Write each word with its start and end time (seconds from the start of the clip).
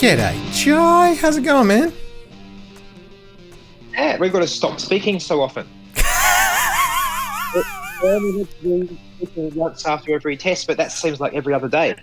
G'day, 0.00 0.52
Jai. 0.52 1.14
How's 1.14 1.36
it 1.36 1.42
going, 1.42 1.66
man? 1.66 1.92
Yeah, 3.92 4.16
we've 4.18 4.32
got 4.32 4.38
to 4.38 4.46
stop 4.46 4.80
speaking 4.80 5.18
so 5.18 5.42
often. 5.42 5.66
once 9.54 9.84
after 9.84 10.14
every 10.14 10.36
test, 10.36 10.68
but 10.68 10.76
that 10.76 10.92
seems 10.92 11.18
like 11.18 11.34
every 11.34 11.52
other 11.52 11.68
day. 11.68 11.96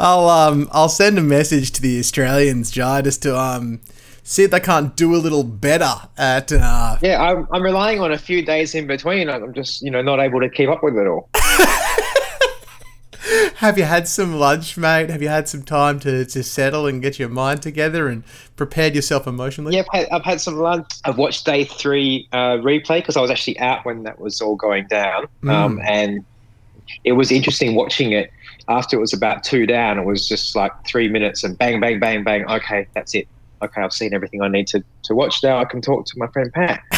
I'll 0.00 0.28
um 0.30 0.68
I'll 0.72 0.88
send 0.88 1.18
a 1.18 1.22
message 1.22 1.72
to 1.72 1.82
the 1.82 1.98
Australians, 1.98 2.70
Jai, 2.70 3.02
just 3.02 3.22
to 3.22 3.38
um 3.38 3.82
see 4.22 4.44
if 4.44 4.50
they 4.50 4.60
can't 4.60 4.96
do 4.96 5.14
a 5.14 5.18
little 5.18 5.44
better 5.44 5.92
at 6.16 6.50
uh 6.52 6.96
Yeah, 7.02 7.22
I'm, 7.22 7.46
I'm 7.52 7.62
relying 7.62 8.00
on 8.00 8.10
a 8.12 8.18
few 8.18 8.42
days 8.42 8.74
in 8.74 8.86
between. 8.86 9.28
I'm 9.28 9.52
just, 9.52 9.82
you 9.82 9.90
know, 9.90 10.00
not 10.00 10.18
able 10.18 10.40
to 10.40 10.48
keep 10.48 10.70
up 10.70 10.82
with 10.82 10.96
it 10.96 11.06
all. 11.06 11.28
have 13.56 13.76
you 13.76 13.84
had 13.84 14.08
some 14.08 14.36
lunch, 14.36 14.78
mate? 14.78 15.10
Have 15.10 15.20
you 15.20 15.28
had 15.28 15.50
some 15.50 15.62
time 15.62 16.00
to, 16.00 16.24
to 16.24 16.42
settle 16.42 16.86
and 16.86 17.02
get 17.02 17.18
your 17.18 17.28
mind 17.28 17.60
together 17.60 18.08
and 18.08 18.24
prepared 18.56 18.94
yourself 18.94 19.26
emotionally? 19.26 19.76
Yeah, 19.76 19.82
I've 19.92 20.00
had, 20.00 20.08
I've 20.08 20.24
had 20.24 20.40
some 20.40 20.56
lunch. 20.56 20.86
I've 21.04 21.18
watched 21.18 21.44
day 21.44 21.64
three 21.64 22.26
uh, 22.32 22.56
replay 22.56 23.00
because 23.00 23.18
I 23.18 23.20
was 23.20 23.30
actually 23.30 23.58
out 23.58 23.84
when 23.84 24.04
that 24.04 24.18
was 24.18 24.40
all 24.40 24.56
going 24.56 24.86
down. 24.86 25.26
Um, 25.46 25.78
and 25.84 26.24
it 27.04 27.12
was 27.12 27.30
interesting 27.30 27.74
watching 27.74 28.12
it 28.12 28.32
after 28.70 28.96
it 28.96 29.00
was 29.00 29.12
about 29.12 29.44
two 29.44 29.66
down. 29.66 29.98
It 29.98 30.06
was 30.06 30.26
just 30.26 30.56
like 30.56 30.72
three 30.86 31.08
minutes 31.08 31.44
and 31.44 31.58
bang, 31.58 31.80
bang, 31.80 31.98
bang, 31.98 32.22
bang. 32.24 32.48
Okay, 32.48 32.86
that's 32.94 33.14
it. 33.14 33.26
Okay, 33.62 33.82
I've 33.82 33.92
seen 33.92 34.14
everything 34.14 34.40
I 34.40 34.48
need 34.48 34.68
to, 34.68 34.82
to 35.02 35.14
watch 35.14 35.42
now. 35.42 35.58
I 35.58 35.64
can 35.64 35.82
talk 35.82 36.06
to 36.06 36.12
my 36.16 36.28
friend 36.28 36.50
Pat. 36.52 36.82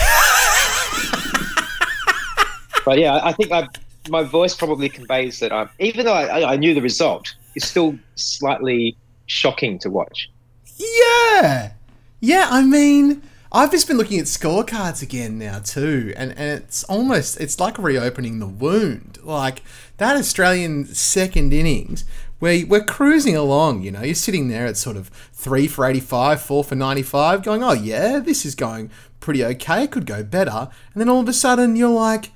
but 2.85 2.99
yeah, 2.99 3.21
I 3.25 3.33
think 3.33 3.51
I, 3.51 3.67
my 4.09 4.23
voice 4.23 4.55
probably 4.55 4.89
conveys 4.89 5.41
that 5.41 5.53
I'm, 5.53 5.69
even 5.81 6.05
though 6.05 6.13
I, 6.13 6.53
I 6.53 6.57
knew 6.57 6.75
the 6.75 6.83
result, 6.83 7.35
it's 7.57 7.67
still 7.67 7.99
slightly 8.15 8.97
shocking 9.27 9.79
to 9.81 9.91
watch. 9.91 10.31
Yeah. 10.77 11.73
Yeah, 12.21 12.47
I 12.51 12.63
mean, 12.63 13.23
I've 13.51 13.71
just 13.71 13.89
been 13.89 13.97
looking 13.97 14.19
at 14.19 14.27
scorecards 14.27 15.03
again 15.03 15.39
now 15.39 15.59
too, 15.59 16.13
and, 16.17 16.33
and 16.39 16.63
it's 16.63 16.85
almost 16.85 17.41
it's 17.41 17.59
like 17.59 17.79
reopening 17.79 18.39
the 18.39 18.47
wound. 18.47 19.19
Like 19.23 19.63
that 20.03 20.17
Australian 20.17 20.85
second 20.87 21.53
innings 21.53 22.05
where 22.39 22.67
we're 22.67 22.85
cruising 22.85 23.37
along, 23.37 23.83
you 23.83 23.91
know, 23.93 24.03
you're 24.03 24.15
sitting 24.17 24.49
there 24.49 24.67
at 24.67 24.77
sort 24.77 24.97
of 24.97 25.09
three 25.33 25.69
for 25.69 25.85
85, 25.87 26.41
four 26.43 26.65
for 26.65 26.75
95, 26.75 27.43
going, 27.45 27.63
oh 27.63 27.73
yeah, 27.73 28.19
this 28.19 28.45
is 28.45 28.55
going 28.55 28.91
pretty 29.21 29.45
okay, 29.45 29.85
it 29.85 29.93
could 29.93 30.07
go 30.07 30.23
better. 30.25 30.69
And 30.93 31.01
then 31.01 31.09
all 31.09 31.21
of 31.21 31.29
a 31.29 31.33
sudden 31.33 31.77
you're 31.77 31.89
like, 31.89 32.33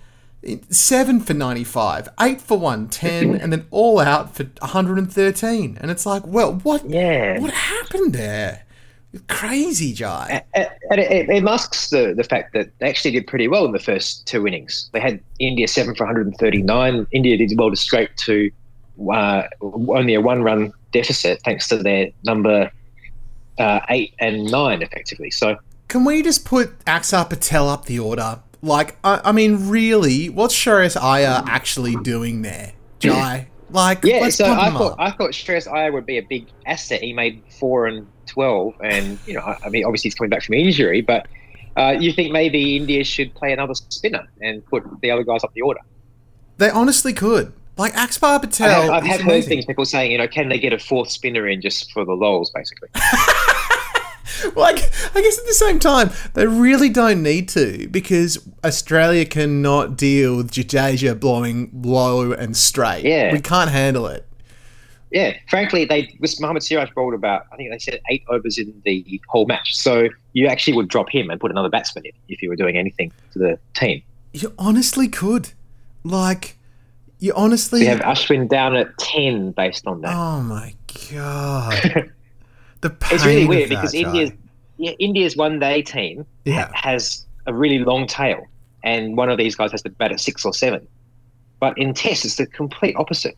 seven 0.71 1.19
for 1.19 1.35
95, 1.35 2.09
eight 2.21 2.41
for 2.41 2.57
110, 2.59 3.35
and 3.41 3.53
then 3.53 3.67
all 3.73 3.99
out 3.99 4.37
for 4.37 4.45
113. 4.61 5.79
And 5.81 5.91
it's 5.91 6.07
like, 6.07 6.25
well, 6.27 6.55
what, 6.55 6.89
Yeah. 6.89 7.41
what 7.41 7.51
happened 7.51 8.13
there? 8.13 8.63
Crazy, 9.29 9.93
Jai. 9.93 10.43
And 10.55 11.01
it, 11.01 11.29
it 11.29 11.43
masks 11.43 11.91
the, 11.91 12.15
the 12.17 12.25
fact 12.25 12.53
that 12.55 12.71
they 12.79 12.89
actually 12.89 13.13
did 13.13 13.27
pretty 13.27 13.49
well 13.49 13.65
in 13.65 13.73
the 13.73 13.79
first 13.79 14.27
two 14.27 14.47
innings. 14.47 14.91
They 14.93 15.01
had 15.01 15.21
India 15.39 15.69
seven 15.69 15.95
for 15.95 16.05
139. 16.05 17.07
India 17.13 17.37
did 17.37 17.59
well 17.59 17.71
to 17.71 17.77
scrape 17.77 18.15
to 18.17 18.51
uh, 19.13 19.43
only 19.61 20.15
a 20.15 20.21
one 20.21 20.43
run 20.43 20.73
deficit 20.93 21.41
thanks 21.45 21.69
to 21.69 21.77
their 21.79 22.09
number 22.25 22.71
uh, 23.59 23.81
eight 23.89 24.15
and 24.19 24.51
nine, 24.51 24.83
effectively. 24.83 25.31
So, 25.31 25.57
Can 25.89 26.05
we 26.05 26.23
just 26.23 26.45
put 26.45 26.79
Axar 26.85 27.29
Patel 27.29 27.69
up 27.69 27.87
the 27.87 27.99
order? 27.99 28.41
Like, 28.63 28.97
I, 29.05 29.21
I 29.25 29.33
mean, 29.33 29.69
really, 29.69 30.29
what's 30.29 30.55
Shreyas 30.55 31.01
Iyer 31.01 31.43
actually 31.47 31.97
doing 31.97 32.43
there, 32.43 32.73
Jai? 32.99 33.49
Like, 33.71 34.05
yeah, 34.05 34.29
so 34.29 34.45
I 34.53 34.71
thought. 34.71 34.97
I 34.99 35.11
thought 35.11 35.31
Shreyas 35.31 35.71
Iyer 35.71 35.93
would 35.93 36.07
be 36.07 36.19
a 36.19 36.23
big 36.23 36.47
asset. 36.67 37.01
He 37.03 37.13
made 37.13 37.43
four 37.59 37.87
and 37.87 38.07
twelve, 38.27 38.75
and 38.83 39.19
you 39.27 39.35
know, 39.35 39.41
I 39.41 39.59
I 39.65 39.69
mean, 39.71 39.85
obviously 39.85 40.09
he's 40.09 40.15
coming 40.15 40.31
back 40.31 40.45
from 40.45 40.55
injury, 40.55 41.01
but 41.01 41.27
uh, 41.77 41.97
you 41.99 42.13
think 42.13 42.33
maybe 42.33 42.77
India 42.77 43.05
should 43.05 43.35
play 43.35 43.53
another 43.53 43.75
spinner 43.75 44.27
and 44.41 44.65
put 44.67 44.85
the 45.03 45.11
other 45.11 45.25
guys 45.25 45.45
up 45.45 45.53
the 45.53 45.63
order? 45.63 45.81
They 46.59 46.71
honestly 46.71 47.13
could. 47.13 47.53
Like, 47.77 47.93
Axar 47.93 48.37
I 48.37 48.39
Patel. 48.39 48.83
have, 48.83 48.91
I've 48.91 49.03
had 49.05 49.21
heard 49.21 49.29
amazing. 49.29 49.49
things 49.51 49.67
people 49.67 49.85
saying, 49.85 50.11
you 50.11 50.17
know, 50.17 50.27
can 50.27 50.49
they 50.49 50.59
get 50.59 50.73
a 50.73 50.79
fourth 50.79 51.11
spinner 51.11 51.47
in 51.47 51.61
just 51.61 51.93
for 51.93 52.07
the 52.07 52.15
lols, 52.15 52.51
basically? 52.55 52.89
Like, 54.55 54.79
I 55.15 55.21
guess 55.21 55.39
at 55.39 55.47
the 55.47 55.55
same 55.55 55.79
time, 55.79 56.11
they 56.35 56.47
really 56.47 56.89
don't 56.89 57.23
need 57.23 57.49
to 57.51 57.89
because 57.89 58.47
Australia 58.65 59.25
cannot 59.25 59.97
deal 59.97 60.37
with 60.37 60.51
Jadeja 60.51 61.19
blowing 61.19 61.71
low 61.73 62.33
and 62.33 62.57
straight. 62.57 63.05
Yeah. 63.05 63.33
We 63.33 63.41
can't 63.41 63.71
handle 63.71 64.07
it. 64.07 64.27
Yeah, 65.11 65.35
frankly, 65.49 65.85
they 65.85 66.17
was 66.21 66.41
Mohammad 66.41 66.63
Siraj 66.63 66.91
bowled 66.95 67.15
about 67.15 67.47
I 67.53 67.57
think 67.57 67.71
they 67.71 67.79
said 67.79 68.01
eight 68.11 68.25
overs 68.29 68.59
in 68.59 68.83
the 68.85 69.21
whole 69.29 69.47
match. 69.47 69.77
So 69.77 70.09
you 70.33 70.47
actually 70.49 70.75
would 70.75 70.89
drop 70.89 71.09
him 71.09 71.31
and 71.31 71.41
put 71.41 71.51
another 71.51 71.69
batsman 71.69 72.07
in 72.07 72.13
if 72.29 72.43
you 72.43 72.49
were 72.49 72.57
doing 72.57 72.77
anything 72.77 73.13
to 73.33 73.39
the 73.39 73.59
team. 73.75 74.03
You 74.33 74.53
honestly 74.59 75.09
could. 75.09 75.53
Like, 76.03 76.59
you 77.19 77.33
honestly. 77.35 77.81
You 77.83 77.89
have 77.89 78.01
Ashwin 78.01 78.49
down 78.49 78.77
at 78.77 78.99
ten 78.99 79.53
based 79.53 79.87
on 79.87 80.01
that. 80.03 80.15
Oh 80.15 80.43
my 80.43 80.75
god. 81.11 82.13
The 82.89 82.95
pain 82.95 83.15
it's 83.17 83.25
really 83.25 83.47
weird 83.47 83.69
because. 83.69 83.95
India's 83.95 84.31
yeah, 84.79 84.93
India's 84.99 85.37
one 85.37 85.59
day 85.59 85.83
team 85.83 86.27
Yeah. 86.45 86.71
has 86.75 87.27
a 87.47 87.55
really 87.55 87.79
long 87.79 88.07
tail, 88.07 88.45
and 88.85 89.17
one 89.17 89.31
of 89.31 89.39
these 89.39 89.57
guys 89.57 89.73
has 89.73 89.83
to 89.83 89.91
bat 89.91 90.13
at 90.13 90.21
six 90.21 90.45
or 90.45 90.53
seven. 90.53 90.87
But 91.59 91.79
in 91.79 91.95
Test, 91.95 92.25
it's 92.25 92.37
the 92.37 92.47
complete 92.47 92.95
opposite. 92.97 93.37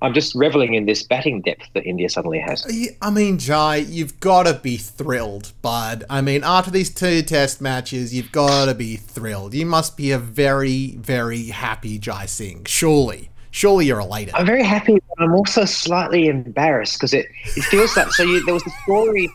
I'm 0.00 0.14
just 0.14 0.34
reveling 0.34 0.74
in 0.74 0.86
this 0.86 1.02
batting 1.02 1.42
depth 1.42 1.66
that 1.74 1.84
India 1.84 2.08
suddenly 2.08 2.38
has. 2.40 2.64
Uh, 2.66 2.92
I 3.00 3.10
mean, 3.10 3.38
Jai, 3.38 3.76
you've 3.76 4.18
got 4.20 4.44
to 4.44 4.54
be 4.54 4.76
thrilled, 4.76 5.52
bud. 5.62 6.04
I 6.10 6.20
mean, 6.20 6.42
after 6.44 6.70
these 6.72 6.92
two 6.92 7.22
test 7.22 7.60
matches, 7.60 8.12
you've 8.14 8.32
got 8.32 8.66
to 8.66 8.74
be 8.74 8.96
thrilled. 8.96 9.54
You 9.54 9.66
must 9.66 9.96
be 9.96 10.10
a 10.10 10.18
very, 10.18 10.96
very 10.96 11.46
happy 11.48 11.98
Jai 11.98 12.26
Singh. 12.26 12.64
Surely. 12.64 13.30
Surely 13.52 13.84
you're 13.86 14.00
elated. 14.00 14.34
I'm 14.34 14.46
very 14.46 14.62
happy, 14.62 14.94
but 14.94 15.22
I'm 15.22 15.34
also 15.34 15.66
slightly 15.66 16.26
embarrassed 16.26 16.94
because 16.98 17.12
it, 17.12 17.26
it 17.44 17.62
feels 17.64 17.94
like 17.96 18.10
so. 18.12 18.22
You, 18.22 18.42
there 18.44 18.54
was 18.54 18.66
a 18.66 18.70
story. 18.82 19.28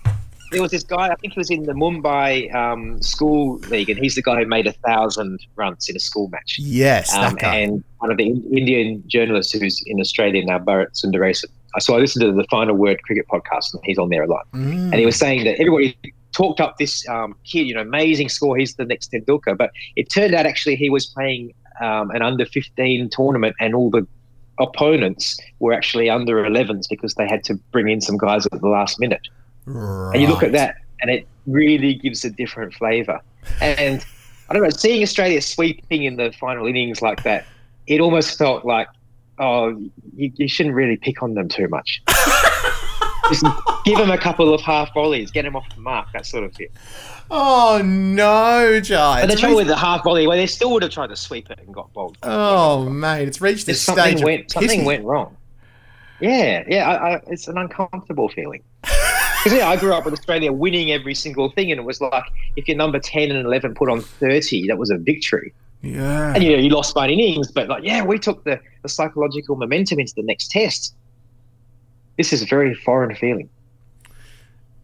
There 0.51 0.61
was 0.61 0.72
this 0.72 0.83
guy. 0.83 1.09
I 1.09 1.16
think 1.16 1.33
he 1.33 1.39
was 1.39 1.51
in 1.51 1.63
the 1.63 1.73
Mumbai 1.73 2.53
um, 2.55 3.00
school 3.01 3.59
league, 3.69 3.89
and 3.89 4.00
he's 4.00 4.16
the 4.16 4.23
guy 4.23 4.38
who 4.39 4.47
made 4.47 4.66
a 4.66 4.72
thousand 4.72 5.39
runs 5.55 5.88
in 5.88 5.95
a 5.95 6.00
school 6.00 6.29
match. 6.29 6.57
Yes, 6.57 7.13
Um, 7.13 7.38
and 7.44 7.83
one 8.00 8.09
of 8.09 8.17
the 8.17 8.28
In- 8.28 8.44
Indian 8.51 9.03
journalists 9.07 9.53
who's 9.53 9.83
in 9.85 10.00
Australia 10.00 10.44
now, 10.44 10.57
Bharat 10.57 10.94
Sundaresan. 10.94 11.45
So 11.79 11.95
I 11.95 11.99
listened 11.99 12.23
to 12.23 12.31
the 12.31 12.45
Final 12.49 12.75
Word 12.75 13.03
cricket 13.03 13.28
podcast, 13.31 13.73
and 13.73 13.84
he's 13.85 13.99
on 13.99 14.09
there 14.09 14.23
a 14.23 14.28
lot. 14.28 14.47
Mm. 14.53 14.85
And 14.91 14.95
he 14.95 15.05
was 15.05 15.16
saying 15.16 15.44
that 15.44 15.59
everybody 15.59 15.95
talked 16.35 16.59
up 16.59 16.78
this 16.78 17.07
um, 17.07 17.35
kid, 17.44 17.67
you 17.67 17.75
know, 17.75 17.81
amazing 17.81 18.29
score. 18.29 18.57
He's 18.57 18.75
the 18.75 18.85
next 18.85 19.11
Tendulkar. 19.11 19.55
But 19.57 19.72
it 19.95 20.09
turned 20.09 20.34
out 20.34 20.45
actually 20.45 20.75
he 20.75 20.89
was 20.89 21.05
playing 21.05 21.53
um, 21.81 22.11
an 22.11 22.21
under 22.21 22.45
15 22.45 23.09
tournament, 23.09 23.55
and 23.59 23.75
all 23.75 23.89
the 23.89 24.05
opponents 24.59 25.39
were 25.59 25.73
actually 25.73 26.09
under 26.09 26.43
11s 26.43 26.89
because 26.89 27.13
they 27.15 27.27
had 27.27 27.43
to 27.45 27.55
bring 27.71 27.89
in 27.89 28.01
some 28.01 28.17
guys 28.17 28.45
at 28.47 28.59
the 28.59 28.67
last 28.67 28.99
minute. 28.99 29.21
And 30.13 30.21
you 30.21 30.27
look 30.27 30.43
at 30.43 30.51
that, 30.53 30.75
and 31.01 31.11
it 31.11 31.27
really 31.45 31.93
gives 31.93 32.23
a 32.25 32.29
different 32.29 32.73
flavour. 32.73 33.21
And 33.61 34.05
I 34.49 34.53
don't 34.53 34.63
know, 34.63 34.69
seeing 34.69 35.03
Australia 35.03 35.41
sweeping 35.41 36.03
in 36.03 36.16
the 36.16 36.31
final 36.31 36.66
innings 36.67 37.01
like 37.01 37.23
that, 37.23 37.45
it 37.85 37.99
almost 37.99 38.37
felt 38.37 38.66
like, 38.66 38.87
oh, 39.39 39.69
you, 40.16 40.31
you 40.35 40.47
shouldn't 40.47 40.75
really 40.75 40.97
pick 40.97 41.21
on 41.21 41.33
them 41.33 41.49
too 41.49 41.67
much. 41.67 42.01
Just 43.29 43.46
give 43.85 43.97
them 43.97 44.12
a 44.12 44.18
couple 44.18 44.53
of 44.53 44.62
half 44.62 44.94
volleys, 44.94 45.32
get 45.32 45.44
them 45.44 45.56
off 45.56 45.68
the 45.74 45.82
mark, 45.82 46.08
that 46.14 46.26
sort 46.26 46.44
of 46.44 46.53
thing. 46.53 46.68
Oh, 47.29 47.82
no, 47.84 48.79
Jai. 48.79 49.22
But 49.22 49.29
the 49.29 49.35
trouble 49.35 49.58
with 49.58 49.68
the 49.68 49.76
half 49.76 50.03
volley, 50.03 50.28
well, 50.28 50.38
they 50.38 50.47
still 50.47 50.72
would 50.72 50.84
have 50.84 50.91
tried 50.91 51.08
to 51.08 51.16
sweep 51.16 51.50
it 51.50 51.59
and 51.59 51.74
got 51.74 51.91
bowled. 51.94 52.18
Oh, 52.24 52.90
mate. 52.90 53.28
It's 53.28 53.41
reached 53.41 53.66
this 53.66 53.82
something 53.82 54.18
stage. 54.18 54.24
went 54.24 54.52
something 54.52 54.85
went 54.85 55.03
wrong. 55.03 55.35
Yeah, 56.20 56.64
yeah, 56.68 56.90
I, 56.90 57.16
I, 57.16 57.22
it's 57.28 57.47
an 57.47 57.58
uncomfortable 57.58 58.29
feeling. 58.29 58.64
Because 59.44 59.59
yeah, 59.59 59.70
I 59.70 59.78
grew 59.78 59.94
up 59.94 60.03
with 60.03 60.16
Australia 60.16 60.52
winning 60.52 60.91
every 60.91 61.14
single 61.14 61.50
thing, 61.52 61.72
and 61.72 61.79
it 61.79 61.84
was 61.84 62.02
like 62.02 62.24
if 62.56 62.68
your 62.68 62.76
number 62.76 63.00
ten 63.00 63.29
and 63.32 63.46
eleven 63.46 63.76
put 63.76 63.88
on 63.88 64.02
thirty, 64.02 64.68
that 64.68 64.78
was 64.78 64.90
a 64.90 64.97
victory. 64.97 65.53
Yeah. 65.82 66.34
And 66.34 66.44
you 66.44 66.52
know, 66.52 66.58
you 66.58 66.70
lost 66.70 66.96
by 66.96 67.08
innings, 67.08 67.52
but 67.52 67.70
like, 67.70 67.84
yeah, 67.84 68.03
we 68.03 68.18
took 68.20 68.44
the, 68.44 68.59
the 68.82 68.90
psychological 68.90 69.56
momentum 69.56 70.00
into 70.00 70.14
the 70.16 70.24
next 70.24 70.50
test. 70.52 70.96
This 72.17 72.34
is 72.34 72.41
a 72.41 72.46
very 72.46 72.73
foreign 72.73 73.16
feeling. 73.16 73.49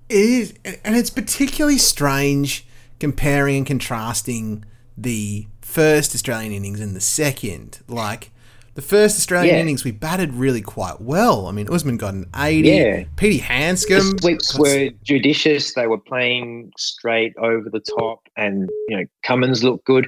It 0.09 0.15
is, 0.15 0.53
and 0.83 0.95
it's 0.95 1.09
particularly 1.09 1.77
strange 1.77 2.65
comparing 2.99 3.57
and 3.57 3.65
contrasting 3.65 4.65
the 4.97 5.47
first 5.61 6.13
Australian 6.13 6.51
innings 6.51 6.79
and 6.79 6.95
the 6.95 7.01
second. 7.01 7.79
Like, 7.87 8.31
the 8.75 8.81
first 8.81 9.17
Australian 9.17 9.55
Yeah. 9.55 9.61
innings 9.61 9.83
we 9.83 9.91
batted 9.91 10.33
really 10.33 10.61
quite 10.61 11.01
well. 11.01 11.47
I 11.47 11.51
mean, 11.51 11.67
Usman 11.69 11.97
got 11.97 12.13
an 12.13 12.25
80. 12.35 12.69
Yeah. 12.69 13.03
Petey 13.15 13.37
The 13.39 14.17
sweeps 14.19 14.57
were 14.57 14.89
judicious. 15.03 15.73
They 15.73 15.87
were 15.87 15.99
playing 15.99 16.71
straight 16.77 17.33
over 17.37 17.69
the 17.69 17.79
top, 17.79 18.27
and 18.35 18.69
you 18.89 18.97
know 18.97 19.05
Cummins 19.23 19.63
looked 19.63 19.85
good. 19.85 20.07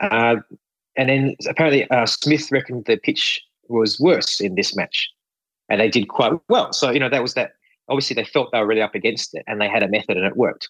Uh, 0.00 0.36
and 0.96 1.08
then 1.08 1.36
apparently 1.48 1.88
uh, 1.90 2.06
Smith 2.06 2.50
reckoned 2.52 2.84
the 2.84 2.96
pitch 2.96 3.42
was 3.68 3.98
worse 3.98 4.40
in 4.40 4.54
this 4.54 4.76
match, 4.76 5.08
and 5.68 5.80
they 5.80 5.88
did 5.88 6.08
quite 6.08 6.32
well. 6.48 6.72
So 6.72 6.90
you 6.90 7.00
know 7.00 7.08
that 7.08 7.22
was 7.22 7.34
that. 7.34 7.52
Obviously, 7.88 8.14
they 8.14 8.24
felt 8.24 8.50
they 8.50 8.58
were 8.58 8.66
really 8.66 8.82
up 8.82 8.96
against 8.96 9.34
it, 9.34 9.44
and 9.46 9.60
they 9.60 9.68
had 9.68 9.82
a 9.82 9.88
method, 9.88 10.16
and 10.16 10.26
it 10.26 10.36
worked. 10.36 10.68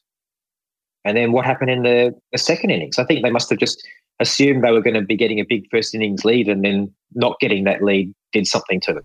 And 1.04 1.16
then 1.16 1.32
what 1.32 1.46
happened 1.46 1.70
in 1.70 1.82
the, 1.82 2.14
the 2.32 2.38
second 2.38 2.70
innings? 2.70 2.98
I 2.98 3.04
think 3.04 3.22
they 3.22 3.30
must 3.30 3.48
have 3.48 3.58
just 3.58 3.86
assumed 4.20 4.64
they 4.64 4.72
were 4.72 4.82
going 4.82 4.94
to 4.94 5.02
be 5.02 5.16
getting 5.16 5.40
a 5.40 5.44
big 5.44 5.64
first 5.70 5.94
innings 5.94 6.24
lead, 6.24 6.48
and 6.48 6.64
then 6.64 6.92
not 7.14 7.38
getting 7.40 7.64
that 7.64 7.82
lead 7.82 8.12
did 8.32 8.46
something 8.46 8.80
to 8.80 8.92
them. 8.92 9.04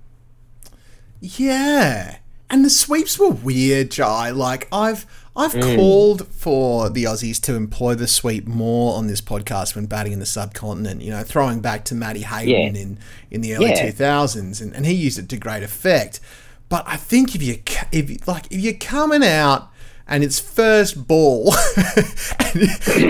Yeah. 1.22 2.18
And 2.50 2.66
the 2.66 2.70
sweeps 2.70 3.18
were 3.18 3.30
weird, 3.30 3.92
Jai. 3.92 4.32
Like 4.32 4.68
I've 4.74 5.06
I've 5.36 5.54
Mm. 5.54 5.76
called 5.78 6.28
for 6.28 6.90
the 6.90 7.06
Aussies 7.06 7.40
to 7.42 7.56
employ 7.56 7.96
the 7.96 8.08
sweep 8.08 8.48
more 8.48 8.98
on 8.98 9.08
this 9.08 9.22
podcast 9.22 9.76
when 9.76 9.86
batting 9.86 10.12
in 10.12 10.20
the 10.20 10.26
subcontinent, 10.26 11.02
you 11.02 11.10
know, 11.12 11.24
throwing 11.24 11.62
back 11.62 11.86
to 11.86 11.96
Matty 11.96 12.22
Hayden 12.24 12.76
in, 12.76 12.98
in 13.30 13.40
the 13.42 13.56
early 13.56 13.68
Yeah. 13.70 13.86
2000s 13.92 14.62
and, 14.62 14.76
and 14.76 14.86
he 14.86 14.94
used 14.94 15.18
it 15.18 15.30
to 15.30 15.38
great 15.38 15.64
effect. 15.64 16.20
But 16.68 16.84
I 16.88 16.98
think 16.98 17.34
if 17.36 17.42
you 17.42 17.60
if 17.92 18.28
like 18.28 18.46
if 18.50 18.60
you're 18.60 18.74
coming 18.74 19.24
out 19.24 19.70
and 20.08 20.24
it's 20.24 20.40
first 20.40 21.08
ball 21.08 21.54
and 22.40 22.62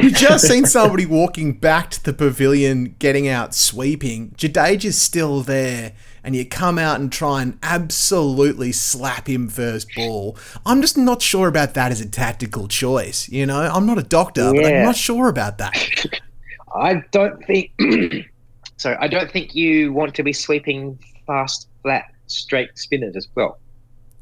you 0.04 0.12
just 0.12 0.48
seen 0.48 0.66
somebody 0.78 1.06
walking 1.06 1.54
back 1.54 1.90
to 1.92 2.04
the 2.04 2.14
pavilion 2.14 2.96
getting 3.00 3.28
out 3.28 3.56
sweeping, 3.56 4.32
Jadeja's 4.38 5.00
still 5.02 5.42
there 5.42 5.94
and 6.24 6.36
you 6.36 6.46
come 6.46 6.78
out 6.78 7.00
and 7.00 7.12
try 7.12 7.42
and 7.42 7.58
absolutely 7.64 8.72
slap 8.72 9.28
him 9.28 9.48
first 9.48 9.88
ball. 9.96 10.38
I'm 10.66 10.82
just 10.82 10.98
not 10.98 11.22
sure 11.22 11.48
about 11.48 11.74
that 11.74 11.92
as 11.92 12.02
a 12.02 12.08
tactical 12.08 12.68
choice, 12.68 13.28
you 13.30 13.46
know? 13.46 13.62
I'm 13.62 13.86
not 13.86 13.98
a 13.98 14.04
doctor, 14.04 14.54
but 14.54 14.66
I'm 14.66 14.84
not 14.84 14.96
sure 14.96 15.28
about 15.30 15.58
that. 15.58 16.06
I 16.76 17.04
don't 17.12 17.44
think 17.46 17.72
so. 18.78 18.96
I 19.00 19.08
don't 19.08 19.30
think 19.32 19.56
you 19.56 19.92
want 19.92 20.16
to 20.16 20.24
be 20.24 20.32
sweeping 20.32 20.98
fast, 21.28 21.68
flat, 21.82 22.06
straight 22.28 22.78
spinners 22.78 23.16
as 23.16 23.28
well. 23.36 23.60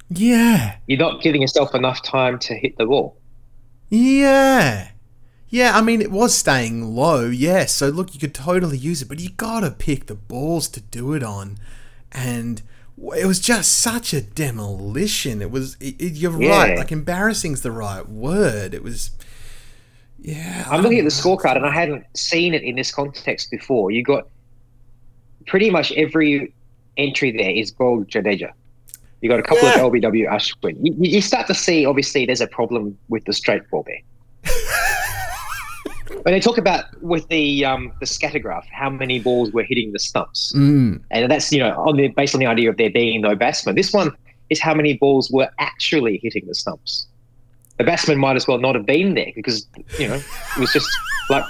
Yeah. 0.10 0.78
You're 0.88 1.00
not 1.00 1.22
giving 1.22 1.42
yourself 1.42 1.76
enough 1.76 2.02
time 2.02 2.40
to 2.40 2.56
hit 2.56 2.78
the 2.78 2.86
ball. 2.86 3.18
Yeah. 3.90 4.90
Yeah, 5.52 5.76
I 5.76 5.82
mean, 5.82 6.02
it 6.02 6.12
was 6.12 6.36
staying 6.36 6.96
low, 6.96 7.26
yes. 7.26 7.74
So, 7.74 7.90
look, 7.90 8.14
you 8.14 8.20
could 8.20 8.36
totally 8.36 8.78
use 8.78 9.02
it, 9.02 9.08
but 9.08 9.20
you 9.20 9.30
gotta 9.30 9.72
pick 9.72 10.06
the 10.06 10.16
balls 10.16 10.68
to 10.70 10.82
do 10.82 11.14
it 11.14 11.24
on. 11.24 11.58
And 12.12 12.62
it 13.16 13.26
was 13.26 13.40
just 13.40 13.78
such 13.78 14.14
a 14.14 14.22
demolition. 14.22 15.42
It 15.42 15.52
was, 15.52 15.76
it, 15.80 15.96
it- 16.02 16.14
you're 16.14 16.32
right, 16.32 16.72
Yeah. 16.72 16.76
like, 16.76 16.92
embarrassing's 16.92 17.62
the 17.62 17.72
right 17.72 18.08
word. 18.08 18.74
It 18.74 18.84
was, 18.84 19.12
yeah. 20.22 20.66
I'm 20.70 20.82
looking 20.82 21.00
at 21.00 21.06
the 21.06 21.10
scorecard 21.12 21.56
and 21.56 21.66
I 21.66 21.72
hadn't 21.72 22.06
seen 22.18 22.54
it 22.54 22.64
in 22.64 22.76
this 22.76 22.92
context 22.92 23.50
before. 23.52 23.92
You 23.92 24.04
got 24.04 24.28
pretty 25.48 25.70
much 25.70 25.92
every 25.94 26.54
entry 26.98 27.32
there 27.32 27.52
is 27.52 27.72
ball 27.72 28.04
Jadeja. 28.04 28.52
You 29.22 29.30
got 29.30 29.40
a 29.40 29.44
couple 29.44 29.68
Yeah. 29.68 29.76
of 29.86 29.92
LBW 29.94 30.30
Ashwin. 30.30 30.78
You 30.82 30.94
you 31.00 31.22
start 31.22 31.48
to 31.48 31.54
see, 31.54 31.86
obviously, 31.86 32.26
there's 32.26 32.42
a 32.42 32.48
problem 32.48 32.98
with 33.10 33.26
the 33.26 33.34
straight 33.34 33.70
ball 33.70 33.84
there. 33.86 34.00
When 36.24 36.34
they 36.34 36.40
talk 36.40 36.58
about 36.58 36.86
with 37.02 37.28
the 37.30 37.66
um, 37.66 37.92
the 38.00 38.06
scatter 38.06 38.40
graph, 38.40 38.68
how 38.72 38.90
many 38.90 39.20
balls 39.20 39.52
were 39.52 39.64
hitting 39.64 39.92
the 39.94 40.00
stumps, 40.00 40.54
Mm, 40.56 41.02
and 41.12 41.32
that's 41.32 41.52
you 41.52 41.60
know 41.60 41.72
on 41.78 41.98
the 41.98 42.08
based 42.10 42.34
on 42.34 42.40
the 42.40 42.46
idea 42.46 42.70
of 42.70 42.78
there 42.78 42.90
being 42.90 43.22
no 43.22 43.36
batsman. 43.36 43.76
This 43.76 43.94
one 43.94 44.16
is 44.50 44.60
how 44.60 44.74
many 44.74 44.98
balls 44.98 45.30
were 45.32 45.50
actually 45.60 46.20
hitting 46.24 46.46
the 46.48 46.56
stumps. 46.56 47.08
The 47.78 47.84
batsman 47.86 48.18
might 48.18 48.36
as 48.36 48.48
well 48.48 48.58
not 48.58 48.76
have 48.76 48.86
been 48.86 49.14
there 49.14 49.32
because 49.36 49.68
you 49.98 50.08
know 50.08 50.16
it 50.16 50.60
was 50.60 50.74
just 50.74 50.90
like, 51.30 51.46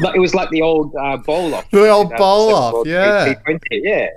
like 0.00 0.16
it 0.16 0.20
was 0.20 0.34
like 0.34 0.48
the 0.50 0.62
old 0.62 0.94
uh, 0.96 1.18
bowl 1.18 1.54
off. 1.54 1.70
The 1.70 1.88
old 1.88 2.14
bowl 2.16 2.54
off, 2.54 2.86
yeah. 2.86 3.34
Yeah. 3.70 4.08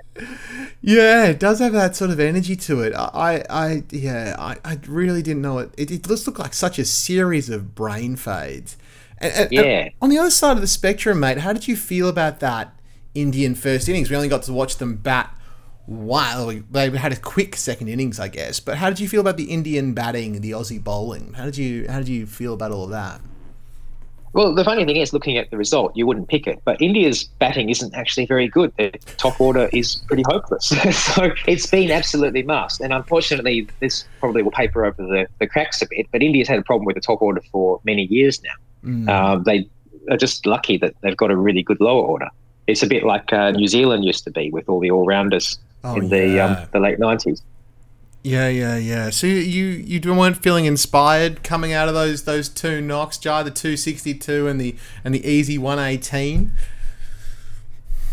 yeah, 0.80 1.26
it 1.26 1.38
does 1.38 1.58
have 1.58 1.72
that 1.72 1.96
sort 1.96 2.10
of 2.10 2.20
energy 2.20 2.56
to 2.56 2.80
it. 2.82 2.94
I, 2.94 3.10
I, 3.14 3.44
I 3.50 3.82
yeah, 3.90 4.36
I, 4.38 4.56
I 4.64 4.78
really 4.86 5.20
didn't 5.20 5.42
know 5.42 5.58
it. 5.58 5.70
It, 5.76 5.90
it 5.90 6.04
just 6.06 6.26
looked 6.26 6.38
like 6.38 6.54
such 6.54 6.78
a 6.78 6.84
series 6.84 7.50
of 7.50 7.74
brain 7.74 8.16
fades. 8.16 8.76
And, 9.20 9.32
and- 9.32 9.42
and 9.44 9.52
Yeah. 9.52 9.88
on 10.00 10.10
the 10.10 10.18
other 10.18 10.30
side 10.30 10.52
of 10.56 10.60
the 10.60 10.66
spectrum, 10.66 11.20
mate, 11.20 11.38
how 11.38 11.52
did 11.52 11.68
you 11.68 11.76
feel 11.76 12.08
about 12.08 12.40
that 12.40 12.72
Indian 13.14 13.54
first 13.54 13.88
innings? 13.88 14.08
We 14.10 14.16
only 14.16 14.28
got 14.28 14.42
to 14.44 14.52
watch 14.52 14.76
them 14.76 14.96
bat. 14.96 15.34
while 15.86 16.52
they 16.70 16.88
had 16.90 17.10
a 17.10 17.16
quick 17.16 17.56
second 17.56 17.88
innings, 17.88 18.20
I 18.20 18.28
guess. 18.28 18.60
But 18.60 18.76
how 18.76 18.90
did 18.90 19.00
you 19.00 19.08
feel 19.08 19.20
about 19.20 19.36
the 19.36 19.44
Indian 19.50 19.92
batting, 19.92 20.40
the 20.40 20.52
Aussie 20.52 20.82
bowling? 20.82 21.32
How 21.32 21.44
did 21.46 21.56
you 21.56 21.86
how 21.88 21.98
did 21.98 22.06
you 22.08 22.26
feel 22.26 22.54
about 22.54 22.70
all 22.70 22.84
of 22.84 22.90
that? 22.90 23.20
Well, 24.32 24.54
the 24.54 24.62
funny 24.62 24.84
thing 24.84 24.94
is, 24.96 25.12
looking 25.12 25.36
at 25.36 25.50
the 25.50 25.56
result, 25.56 25.96
you 25.96 26.06
wouldn't 26.06 26.28
pick 26.28 26.46
it. 26.46 26.60
But 26.64 26.80
India's 26.80 27.24
batting 27.40 27.70
isn't 27.70 27.92
actually 27.96 28.26
very 28.26 28.46
good. 28.46 28.72
The 28.78 28.92
top 29.16 29.40
order 29.40 29.68
is 29.72 29.96
pretty 30.06 30.22
hopeless. 30.28 30.68
so 31.14 31.32
it's 31.48 31.66
been 31.66 31.90
absolutely 31.90 32.44
masked. 32.44 32.80
And 32.82 32.92
unfortunately, 32.92 33.66
this 33.80 34.04
probably 34.20 34.42
will 34.42 34.52
paper 34.52 34.84
over 34.84 35.02
the, 35.02 35.26
the 35.40 35.48
cracks 35.48 35.82
a 35.82 35.86
bit. 35.90 36.06
But 36.12 36.22
India's 36.22 36.46
had 36.46 36.60
a 36.60 36.62
problem 36.62 36.84
with 36.84 36.94
the 36.94 37.00
top 37.00 37.20
order 37.20 37.40
for 37.50 37.80
many 37.82 38.04
years 38.04 38.40
now. 38.44 38.52
Mm. 38.84 39.08
Um, 39.08 39.42
they 39.44 39.68
are 40.10 40.16
just 40.16 40.46
lucky 40.46 40.78
that 40.78 40.94
they've 41.02 41.16
got 41.16 41.30
a 41.30 41.36
really 41.36 41.62
good 41.62 41.80
lower 41.80 42.02
order. 42.02 42.28
It's 42.66 42.82
a 42.82 42.86
bit 42.86 43.04
like 43.04 43.32
uh, 43.32 43.50
New 43.50 43.66
Zealand 43.68 44.04
used 44.04 44.24
to 44.24 44.30
be 44.30 44.50
with 44.50 44.68
all 44.68 44.80
the 44.80 44.90
all 44.90 45.06
rounders 45.06 45.58
Oh, 45.82 45.96
in 45.96 46.08
the 46.10 46.28
yeah. 46.28 46.44
um, 46.44 46.68
the 46.72 46.78
late 46.80 46.98
nineties. 46.98 47.42
Yeah, 48.22 48.48
yeah, 48.48 48.76
yeah. 48.76 49.08
So 49.10 49.26
you 49.26 49.34
you 49.36 50.00
you 50.00 50.14
weren't 50.14 50.36
feeling 50.42 50.66
inspired 50.66 51.42
coming 51.42 51.72
out 51.72 51.88
of 51.88 51.94
those 51.94 52.24
those 52.24 52.48
two 52.50 52.80
knocks, 52.82 53.16
Jai, 53.16 53.42
the 53.42 53.50
two 53.50 53.76
sixty 53.78 54.12
two 54.14 54.46
and 54.46 54.60
the 54.60 54.76
and 55.04 55.14
the 55.14 55.26
easy 55.26 55.56
one 55.56 55.78
eighteen. 55.78 56.52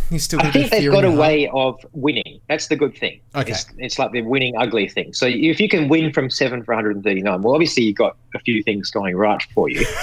You 0.09 0.19
still 0.19 0.39
I 0.39 0.43
got 0.43 0.49
a 0.55 0.59
bit 0.59 0.69
think 0.69 0.81
they've 0.83 0.91
got 0.91 1.03
a 1.03 1.07
heart? 1.09 1.19
way 1.19 1.49
of 1.49 1.85
winning. 1.91 2.39
That's 2.47 2.67
the 2.67 2.77
good 2.77 2.97
thing. 2.97 3.19
Okay. 3.35 3.51
It's, 3.51 3.65
it's 3.77 3.99
like 3.99 4.13
the 4.13 4.21
winning 4.21 4.55
ugly 4.55 4.87
thing. 4.87 5.11
So 5.13 5.25
if 5.27 5.59
you 5.59 5.67
can 5.67 5.89
win 5.89 6.13
from 6.13 6.29
seven 6.29 6.63
for 6.63 6.73
139, 6.73 7.41
well, 7.41 7.53
obviously 7.53 7.83
you've 7.83 7.97
got 7.97 8.15
a 8.33 8.39
few 8.39 8.63
things 8.63 8.89
going 8.89 9.17
right 9.17 9.43
for 9.53 9.67
you. 9.69 9.85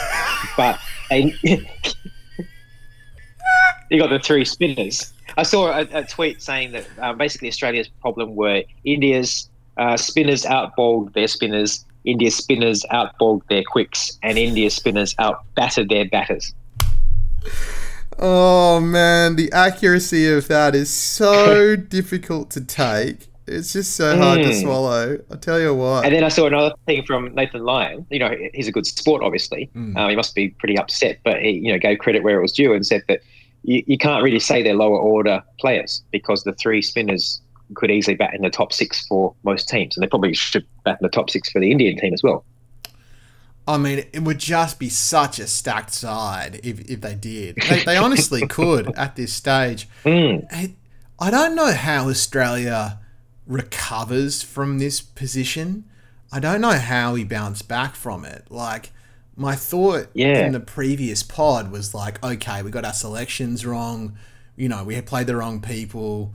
but 0.57 0.79
you 1.11 1.67
got 3.99 4.11
the 4.11 4.21
three 4.23 4.45
spinners. 4.45 5.13
I 5.37 5.43
saw 5.43 5.71
a, 5.71 5.87
a 5.93 6.05
tweet 6.05 6.43
saying 6.43 6.73
that 6.73 6.87
uh, 7.01 7.13
basically 7.13 7.49
Australia's 7.49 7.89
problem 7.89 8.37
were 8.37 8.63
India's 8.85 9.49
uh, 9.77 9.97
spinners 9.97 10.47
outbowled 10.47 11.13
their 11.15 11.29
spinners, 11.29 11.85
India's 12.05 12.37
spinners 12.37 12.85
outbowled 12.91 13.43
their 13.49 13.63
quicks, 13.65 14.19
and 14.23 14.39
India's 14.39 14.75
spinners 14.75 15.15
outbattered 15.15 15.89
their 15.89 16.09
batters. 16.09 16.55
Oh 18.19 18.81
man, 18.81 19.37
the 19.37 19.51
accuracy 19.53 20.29
of 20.29 20.49
that 20.49 20.75
is 20.75 20.91
so 20.91 21.77
difficult 21.97 22.51
to 22.51 22.61
take. 22.61 23.29
It's 23.47 23.73
just 23.75 23.95
so 23.95 24.17
hard 24.17 24.41
to 24.43 24.49
Mm. 24.49 24.63
swallow. 24.63 25.19
I 25.31 25.37
tell 25.37 25.61
you 25.61 25.75
what. 25.75 26.05
And 26.07 26.15
then 26.15 26.25
I 26.25 26.29
saw 26.29 26.47
another 26.47 26.75
thing 26.87 27.05
from 27.05 27.35
Nathan 27.35 27.63
Lyon. 27.65 28.07
You 28.11 28.19
know, 28.21 28.35
he's 28.55 28.69
a 28.69 28.73
good 28.73 28.87
sport, 28.87 29.23
obviously. 29.23 29.71
Mm. 29.77 29.97
Um, 29.97 30.11
he 30.11 30.17
must 30.17 30.35
be 30.35 30.49
pretty 30.51 30.79
upset, 30.79 31.19
but 31.25 31.41
he, 31.43 31.51
you 31.51 31.73
know, 31.73 31.79
gave 31.79 31.99
credit 31.99 32.23
where 32.23 32.39
it 32.39 32.43
was 32.43 32.53
due 32.53 32.73
and 32.73 32.87
said 32.87 33.03
that 33.09 33.21
you, 33.63 33.83
you 33.87 33.99
can't 33.99 34.23
really 34.23 34.39
say 34.41 34.63
they're 34.63 34.75
lower 34.75 34.99
order 34.99 35.43
players 35.61 36.03
because 36.11 36.45
the 36.45 36.53
three 36.55 36.81
spinners 36.81 37.41
could 37.75 37.91
easily 37.91 38.15
bat 38.17 38.33
in 38.35 38.43
the 38.43 38.51
top 38.51 38.73
six 38.73 39.07
for 39.07 39.35
most 39.43 39.69
teams, 39.69 39.97
and 39.97 40.03
they 40.03 40.09
probably 40.09 40.33
should 40.35 40.65
bat 40.85 40.99
in 41.01 41.05
the 41.05 41.11
top 41.11 41.29
six 41.31 41.51
for 41.51 41.61
the 41.61 41.71
Indian 41.71 41.99
team 41.99 42.13
as 42.15 42.23
well. 42.23 42.45
I 43.67 43.79
mean, 43.79 44.05
it 44.13 44.21
would 44.23 44.39
just 44.39 44.79
be 44.79 44.91
such 44.91 45.39
a 45.39 45.47
stacked 45.47 45.93
side 45.95 46.61
if, 46.63 46.81
if 46.83 47.01
they 47.01 47.15
did. 47.15 47.57
They, 47.69 47.83
they 47.85 47.97
honestly 47.97 48.47
could 48.49 48.93
at 48.97 49.17
this 49.17 49.33
stage. 49.33 49.89
Mm. 50.05 50.75
I 51.19 51.31
don't 51.31 51.55
know 51.55 51.73
how 51.73 52.09
Australia 52.11 52.99
recovers 53.47 54.43
from 54.43 54.79
this 54.79 55.01
position. 55.01 55.85
I 56.33 56.41
don't 56.41 56.61
know 56.61 56.73
how 56.73 57.15
he 57.15 57.25
bounced 57.25 57.69
back 57.69 57.95
from 57.95 58.25
it. 58.25 58.47
Like, 58.51 58.91
my 59.37 59.55
thought 59.55 60.09
Yeah. 60.15 60.47
in 60.47 60.53
the 60.53 60.61
previous 60.61 61.23
pod 61.23 61.71
was 61.71 61.95
like, 61.95 62.23
okay, 62.25 62.63
we 62.63 62.71
got 62.71 62.85
our 62.85 62.93
selections 62.93 63.67
wrong. 63.67 64.17
You 64.57 64.69
know, 64.69 64.85
we 64.85 64.95
had 64.95 65.07
played 65.07 65.27
the 65.27 65.37
wrong 65.37 65.61
people. 65.61 66.35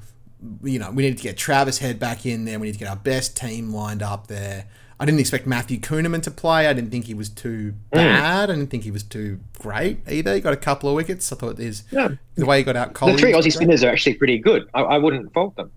You 0.64 0.80
know, 0.80 0.92
we 0.92 1.04
need 1.04 1.18
to 1.18 1.24
get 1.24 1.38
Travis 1.38 1.80
Head 1.80 2.00
back 2.00 2.26
in 2.26 2.46
there. 2.46 2.60
We 2.60 2.68
need 2.68 2.74
to 2.74 2.80
get 2.80 2.90
our 2.90 2.96
best 2.96 3.36
team 3.36 3.74
lined 3.74 4.02
up 4.02 4.28
there. 4.28 4.66
I 5.02 5.06
didn't 5.06 5.22
expect 5.22 5.48
Matthew 5.48 5.80
Kuhnemann 5.80 6.22
to 6.24 6.32
play. 6.32 6.68
I 6.68 6.74
didn't 6.74 6.92
think 6.92 7.06
he 7.06 7.14
was 7.14 7.30
too 7.30 7.74
hmm. 7.94 7.98
bad. 7.98 8.50
I 8.50 8.54
didn't 8.54 8.70
think 8.70 8.84
he 8.84 8.92
was 8.92 9.04
too 9.04 9.40
great 9.58 10.00
either. 10.10 10.36
He 10.36 10.42
got 10.42 10.54
a 10.54 10.58
couple 10.58 10.90
of 10.90 10.96
wickets. 10.96 11.32
I 11.32 11.38
thought 11.38 11.58
his 11.58 11.84
Yeah. 11.90 12.10
the 12.36 12.46
way 12.46 12.58
he 12.58 12.64
got 12.64 12.76
out 12.76 12.94
The 12.94 13.18
three 13.18 13.32
Aussie 13.32 13.52
spinners 13.52 13.84
are 13.84 13.90
actually 13.90 14.16
pretty 14.16 14.40
good. 14.40 14.70
I, 14.74 14.82
I 14.82 14.98
wouldn't 14.98 15.34
fault 15.34 15.56
them. 15.56 15.72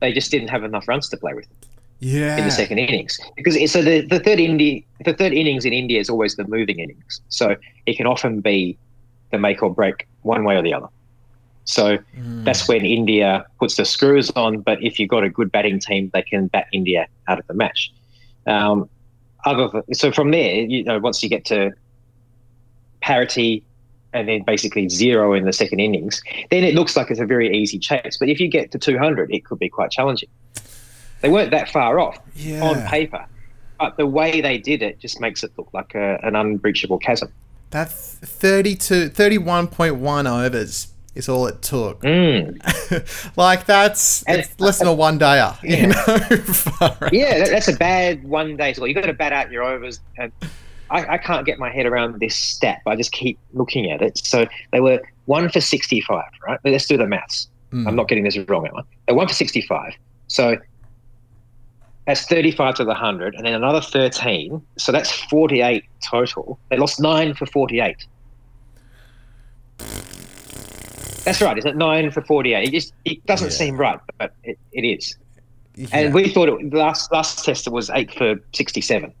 They 0.00 0.12
just 0.12 0.30
didn't 0.30 0.48
have 0.48 0.64
enough 0.64 0.86
runs 0.88 1.08
to 1.10 1.16
play 1.16 1.34
with. 1.34 1.46
Yeah. 2.00 2.36
in 2.38 2.44
the 2.44 2.52
second 2.52 2.78
innings 2.78 3.18
because 3.34 3.56
so 3.72 3.82
the, 3.82 4.02
the 4.02 4.20
third 4.20 4.38
Indi- 4.38 4.86
the 5.04 5.14
third 5.14 5.32
innings 5.32 5.64
in 5.64 5.72
India 5.72 5.98
is 5.98 6.08
always 6.08 6.36
the 6.36 6.46
moving 6.46 6.78
innings, 6.78 7.20
so 7.28 7.56
it 7.86 7.96
can 7.96 8.06
often 8.06 8.40
be 8.40 8.78
the 9.32 9.38
make 9.38 9.64
or 9.64 9.74
break 9.74 10.06
one 10.22 10.44
way 10.44 10.54
or 10.54 10.62
the 10.62 10.72
other. 10.72 10.86
So 11.64 11.98
that's 12.14 12.66
when 12.66 12.86
India 12.86 13.44
puts 13.58 13.76
the 13.76 13.84
screws 13.84 14.30
on. 14.36 14.60
But 14.60 14.82
if 14.82 14.98
you've 14.98 15.10
got 15.10 15.22
a 15.22 15.28
good 15.28 15.52
batting 15.52 15.80
team, 15.80 16.10
they 16.14 16.22
can 16.22 16.46
bat 16.46 16.66
India 16.72 17.06
out 17.26 17.38
of 17.38 17.46
the 17.46 17.54
match. 17.54 17.92
Um, 18.46 18.88
other 19.44 19.82
so 19.92 20.10
from 20.10 20.30
there, 20.30 20.54
you 20.60 20.84
know, 20.84 20.98
once 20.98 21.22
you 21.22 21.28
get 21.28 21.44
to 21.46 21.72
parity 23.00 23.62
and 24.12 24.28
then 24.28 24.42
basically 24.46 24.88
zero 24.88 25.34
in 25.34 25.44
the 25.44 25.52
second 25.52 25.80
innings, 25.80 26.22
then 26.50 26.64
it 26.64 26.74
looks 26.74 26.96
like 26.96 27.10
it's 27.10 27.20
a 27.20 27.26
very 27.26 27.54
easy 27.56 27.78
chase. 27.78 28.16
But 28.18 28.28
if 28.28 28.40
you 28.40 28.48
get 28.48 28.70
to 28.72 28.78
200, 28.78 29.32
it 29.32 29.44
could 29.44 29.58
be 29.58 29.68
quite 29.68 29.90
challenging. 29.90 30.28
They 31.20 31.28
weren't 31.28 31.50
that 31.50 31.68
far 31.68 31.98
off 32.00 32.18
Yeah. 32.36 32.62
on 32.62 32.82
paper, 32.88 33.26
but 33.78 33.96
the 33.96 34.06
way 34.06 34.40
they 34.40 34.56
did 34.58 34.82
it 34.82 34.98
just 35.00 35.20
makes 35.20 35.42
it 35.42 35.52
look 35.58 35.68
like 35.72 35.94
a, 35.94 36.18
an 36.22 36.36
unbreachable 36.36 36.98
chasm. 36.98 37.32
That 37.70 37.90
32, 37.90 39.10
31.1 39.10 40.46
overs 40.46 40.88
is 41.14 41.28
all 41.28 41.46
it 41.48 41.60
took. 41.60 42.00
Mm. 42.02 42.56
like 43.36 43.66
that's 43.66 44.22
And- 44.22 44.48
less 44.58 44.78
than 44.78 44.88
a 44.88 44.94
one 44.94 45.18
dayer. 45.18 45.56
Yeah. 45.62 45.76
You 45.80 45.86
know, 45.88 47.08
Yeah, 47.12 47.48
that's 47.48 47.68
a 47.68 47.74
bad 47.76 48.22
one 48.24 48.56
day 48.56 48.72
score. 48.72 48.86
You've 48.88 48.94
got 48.94 49.06
to 49.06 49.12
bat 49.12 49.32
out 49.32 49.50
your 49.50 49.64
overs. 49.64 50.00
And 50.16 50.32
I, 50.90 51.14
I 51.14 51.18
can't 51.18 51.44
get 51.46 51.58
my 51.58 51.70
head 51.70 51.86
around 51.86 52.20
this 52.20 52.36
stat, 52.36 52.80
but 52.84 52.92
I 52.92 52.96
just 52.96 53.12
keep 53.12 53.38
looking 53.52 53.90
at 53.90 54.00
it. 54.02 54.18
So 54.18 54.46
they 54.72 54.80
were 54.80 55.00
one 55.26 55.48
for 55.50 55.60
65, 55.60 56.24
right? 56.46 56.58
Let's 56.64 56.86
do 56.86 56.96
the 56.96 57.06
maths. 57.06 57.48
Mm. 57.72 57.86
I'm 57.86 57.96
not 57.96 58.08
getting 58.08 58.24
this 58.24 58.38
wrong, 58.48 58.66
am 58.66 58.76
I? 58.76 58.82
They're 59.06 59.14
one 59.14 59.28
for 59.28 59.34
65. 59.34 59.92
So 60.28 60.56
that's 62.06 62.24
35 62.26 62.76
to 62.76 62.84
the 62.84 62.88
100, 62.88 63.34
and 63.34 63.44
then 63.44 63.52
another 63.54 63.80
13. 63.82 64.62
So 64.78 64.92
that's 64.92 65.10
48 65.24 65.84
total. 66.02 66.58
They 66.70 66.78
lost 66.78 67.00
nine 67.00 67.34
for 67.34 67.44
48. 67.44 68.06
That's 71.24 71.42
right, 71.42 71.58
isn't 71.58 71.70
it? 71.70 71.76
Nine 71.76 72.10
for 72.10 72.22
48. 72.22 72.68
It 72.68 72.70
just 72.72 72.94
it 73.04 73.24
doesn't 73.26 73.48
Yeah. 73.48 73.52
seem 73.56 73.76
right, 73.76 74.00
but 74.18 74.32
it, 74.44 74.58
it 74.72 74.82
is. 74.82 75.16
Yeah. 75.74 75.88
And 75.92 76.14
we 76.14 76.28
thought 76.30 76.48
it, 76.48 76.70
the 76.70 76.78
last 76.78 77.12
last 77.12 77.44
test 77.44 77.66
it 77.66 77.70
was 77.70 77.90
eight 77.90 78.12
for 78.14 78.36
67. 78.54 79.12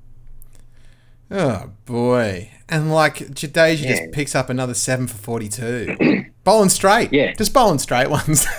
Oh 1.30 1.70
boy! 1.84 2.50
And 2.68 2.90
like 2.92 3.16
Jadeja 3.18 3.82
Yeah. 3.82 3.88
just 3.90 4.12
picks 4.12 4.34
up 4.34 4.48
another 4.48 4.74
seven 4.74 5.06
for 5.06 5.16
forty-two, 5.18 6.24
bowling 6.44 6.68
straight. 6.70 7.12
Yeah. 7.12 7.32
just 7.34 7.52
bowling 7.52 7.78
straight 7.78 8.08
ones. 8.10 8.46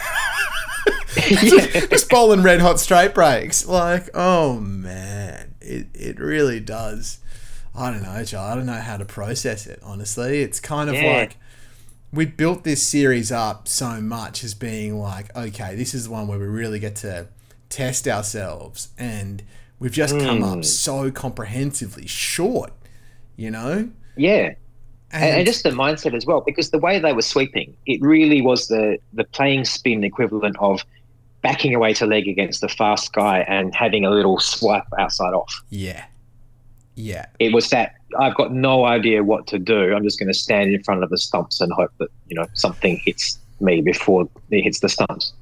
yeah. 1.31 1.85
just 1.87 2.09
bowling 2.09 2.43
red 2.43 2.61
hot 2.61 2.79
straight 2.79 3.13
breaks. 3.13 3.65
Like, 3.65 4.09
oh 4.13 4.59
man, 4.59 5.55
it 5.61 5.87
it 5.93 6.19
really 6.19 6.59
does. 6.59 7.19
I 7.75 7.91
don't 7.91 8.03
know, 8.03 8.23
Joe. 8.23 8.41
I 8.41 8.55
don't 8.55 8.65
know 8.65 8.73
how 8.73 8.97
to 8.97 9.05
process 9.05 9.65
it. 9.67 9.79
Honestly, 9.83 10.41
it's 10.41 10.59
kind 10.59 10.89
of 10.89 10.95
Yeah. 10.95 11.17
like 11.19 11.37
we 12.11 12.25
built 12.25 12.63
this 12.63 12.81
series 12.83 13.31
up 13.31 13.67
so 13.67 14.01
much 14.01 14.43
as 14.43 14.53
being 14.53 14.97
like, 14.99 15.35
okay, 15.35 15.75
this 15.75 15.93
is 15.93 16.05
the 16.05 16.11
one 16.11 16.27
where 16.27 16.39
we 16.39 16.45
really 16.45 16.79
get 16.79 16.95
to 16.97 17.27
test 17.69 18.07
ourselves, 18.07 18.89
and 18.97 19.43
we've 19.79 19.91
just 19.91 20.17
come 20.19 20.43
up 20.43 20.59
Mm. 20.59 20.65
so 20.65 21.09
comprehensively 21.11 22.07
short. 22.07 22.71
You 23.37 23.51
know, 23.51 23.89
Yeah. 24.17 24.53
And, 25.11 25.37
and 25.37 25.45
just 25.47 25.63
the 25.63 25.71
mindset 25.71 26.13
as 26.13 26.25
well, 26.27 26.41
because 26.45 26.69
the 26.69 26.77
way 26.77 26.99
they 26.99 27.13
were 27.13 27.23
sweeping, 27.23 27.75
it 27.87 27.99
really 28.01 28.41
was 28.41 28.67
the 28.67 28.99
the 29.13 29.23
playing 29.23 29.65
spin 29.65 30.03
equivalent 30.03 30.55
of 30.59 30.83
backing 31.41 31.73
away 31.73 31.93
to 31.93 32.05
leg 32.05 32.27
against 32.27 32.61
the 32.61 32.67
fast 32.69 33.13
guy 33.13 33.39
and 33.47 33.73
having 33.73 34.05
a 34.05 34.11
little 34.11 34.39
swipe 34.39 34.83
outside 34.99 35.33
off. 35.33 35.63
yeah, 35.69 36.03
yeah, 36.95 37.25
It 37.39 37.53
was 37.53 37.69
that 37.69 37.93
I've 38.19 38.35
got 38.35 38.51
no 38.53 38.83
idea 38.85 39.23
what 39.23 39.47
to 39.47 39.57
do. 39.57 39.95
I'm 39.95 40.03
just 40.03 40.19
going 40.19 40.27
to 40.27 40.33
stand 40.37 40.71
in 40.73 40.83
front 40.83 41.01
of 41.03 41.09
the 41.09 41.17
stumps 41.17 41.61
and 41.61 41.71
hope 41.71 41.91
that 41.99 42.09
you 42.27 42.35
know 42.35 42.45
something 42.55 42.97
hits 43.05 43.39
me 43.61 43.81
before 43.81 44.27
it 44.51 44.61
hits 44.63 44.79
the 44.81 44.89
stumps. 44.89 45.33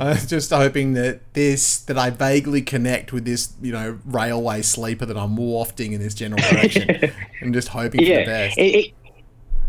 I'm 0.00 0.26
just 0.26 0.50
hoping 0.50 0.94
that 0.94 1.34
this 1.34 1.80
that 1.82 1.98
I 1.98 2.10
vaguely 2.10 2.62
connect 2.62 3.12
with 3.12 3.24
this, 3.24 3.52
you 3.60 3.72
know, 3.72 3.98
railway 4.04 4.62
sleeper 4.62 5.06
that 5.06 5.16
I'm 5.16 5.36
wafting 5.36 5.92
in 5.92 6.00
this 6.00 6.14
general 6.14 6.40
direction. 6.50 7.12
I'm 7.42 7.52
just 7.52 7.68
hoping 7.68 8.00
for 8.00 8.04
the 8.04 8.10
yeah, 8.10 8.24
best. 8.24 8.58
it, 8.58 8.62
it 8.74 8.94